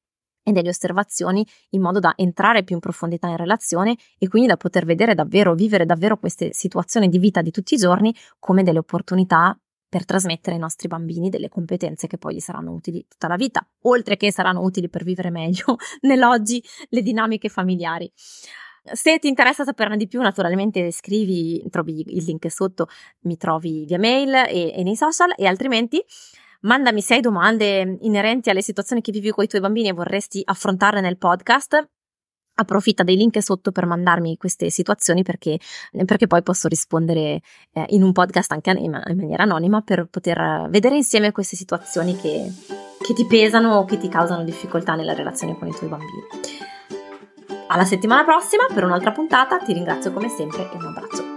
e 0.43 0.53
delle 0.53 0.69
osservazioni 0.69 1.47
in 1.71 1.81
modo 1.81 1.99
da 1.99 2.13
entrare 2.17 2.65
più 2.65 2.75
in 2.75 2.81
profondità 2.81 3.29
in 3.29 3.37
relazione 3.37 3.97
e 4.19 4.29
quindi 4.29 4.49
da 4.49 4.57
poter 4.57 4.85
vedere 4.85 5.15
davvero, 5.15 5.55
vivere 5.55 5.87
davvero 5.87 6.19
queste 6.19 6.53
situazioni 6.53 7.09
di 7.09 7.19
vita 7.19 7.43
di 7.43 7.51
tutti 7.51 7.75
i 7.75 7.79
giorni 7.79 8.15
come 8.39 8.63
delle 8.63 8.79
opportunità 8.79 9.57
per 9.93 10.07
trasmettere 10.07 10.57
ai 10.57 10.61
nostri 10.63 10.89
bambini 10.89 11.29
delle 11.29 11.51
competenze 11.51 12.07
che 12.07 12.17
poi 12.17 12.37
gli 12.37 12.41
saranno 12.41 12.73
utili 12.73 13.05
tutta 13.07 13.29
la 13.29 13.37
vita, 13.37 13.67
oltre 13.83 14.17
che 14.17 14.33
saranno 14.33 14.63
utili 14.63 14.89
per 14.89 15.05
vivere 15.05 15.29
meglio 15.29 15.77
nell'oggi 16.01 16.65
le 16.89 17.03
dinamiche 17.03 17.51
familiari. 17.51 18.11
Se 18.85 19.19
ti 19.19 19.29
interessa 19.29 19.65
saperne 19.65 19.99
di 19.99 20.09
più, 20.09 20.21
naturalmente 20.23 20.91
scrivi, 20.91 21.63
trovi 21.69 22.17
il 22.17 22.25
link 22.25 22.51
sotto, 22.51 22.89
mi 23.25 23.37
trovi 23.37 23.85
via 23.85 23.99
mail 23.99 24.35
e, 24.35 24.73
e 24.75 24.83
nei 24.83 24.97
social 24.97 25.35
e 25.37 25.47
altrimenti 25.47 26.03
Mandami 26.63 27.03
se 27.03 27.15
hai 27.15 27.21
domande 27.21 27.99
inerenti 28.03 28.49
alle 28.51 28.63
situazioni 28.63 29.03
che 29.03 29.11
vivi 29.11 29.31
con 29.31 29.43
i 29.43 29.49
tuoi 29.49 29.61
bambini 29.61 29.89
e 29.89 29.93
vorresti 29.93 30.43
affrontarle 30.45 31.01
nel 31.01 31.19
podcast. 31.19 31.89
Approfitta 32.55 33.03
dei 33.03 33.17
link 33.17 33.43
sotto 33.43 33.73
per 33.73 33.87
mandarmi 33.87 34.37
queste 34.37 34.71
situazioni 34.71 35.23
perché, 35.23 35.59
perché 36.05 36.27
poi 36.27 36.43
posso 36.43 36.69
rispondere 36.69 37.41
eh, 37.73 37.87
in 37.89 38.03
un 38.03 38.13
podcast 38.13 38.53
anche 38.53 38.71
in, 38.71 38.91
maniera 38.91 39.43
anonima 39.43 39.81
per 39.81 40.07
poter 40.09 40.69
vedere 40.69 40.95
insieme 40.97 41.33
queste 41.33 41.57
situazioni 41.57 42.15
che, 42.15 42.53
che 43.01 43.15
ti 43.15 43.27
pesano 43.27 43.77
o 43.77 43.85
che 43.85 43.97
ti 43.97 44.09
causano 44.09 44.45
difficoltà 44.45 44.95
nella 44.95 45.15
relazione 45.15 45.57
con 45.59 45.67
i 45.67 45.73
tuoi 45.73 45.89
bambini. 45.89 46.23
Alla 47.69 47.85
settimana 47.87 48.23
prossima 48.23 48.67
per 48.73 48.85
un'altra 48.85 49.13
puntata, 49.13 49.59
ti 49.59 49.73
ringrazio 49.73 50.13
come 50.13 50.29
sempre 50.29 50.71
e 50.71 50.77
un 50.77 50.85
abbraccio. 50.85 51.32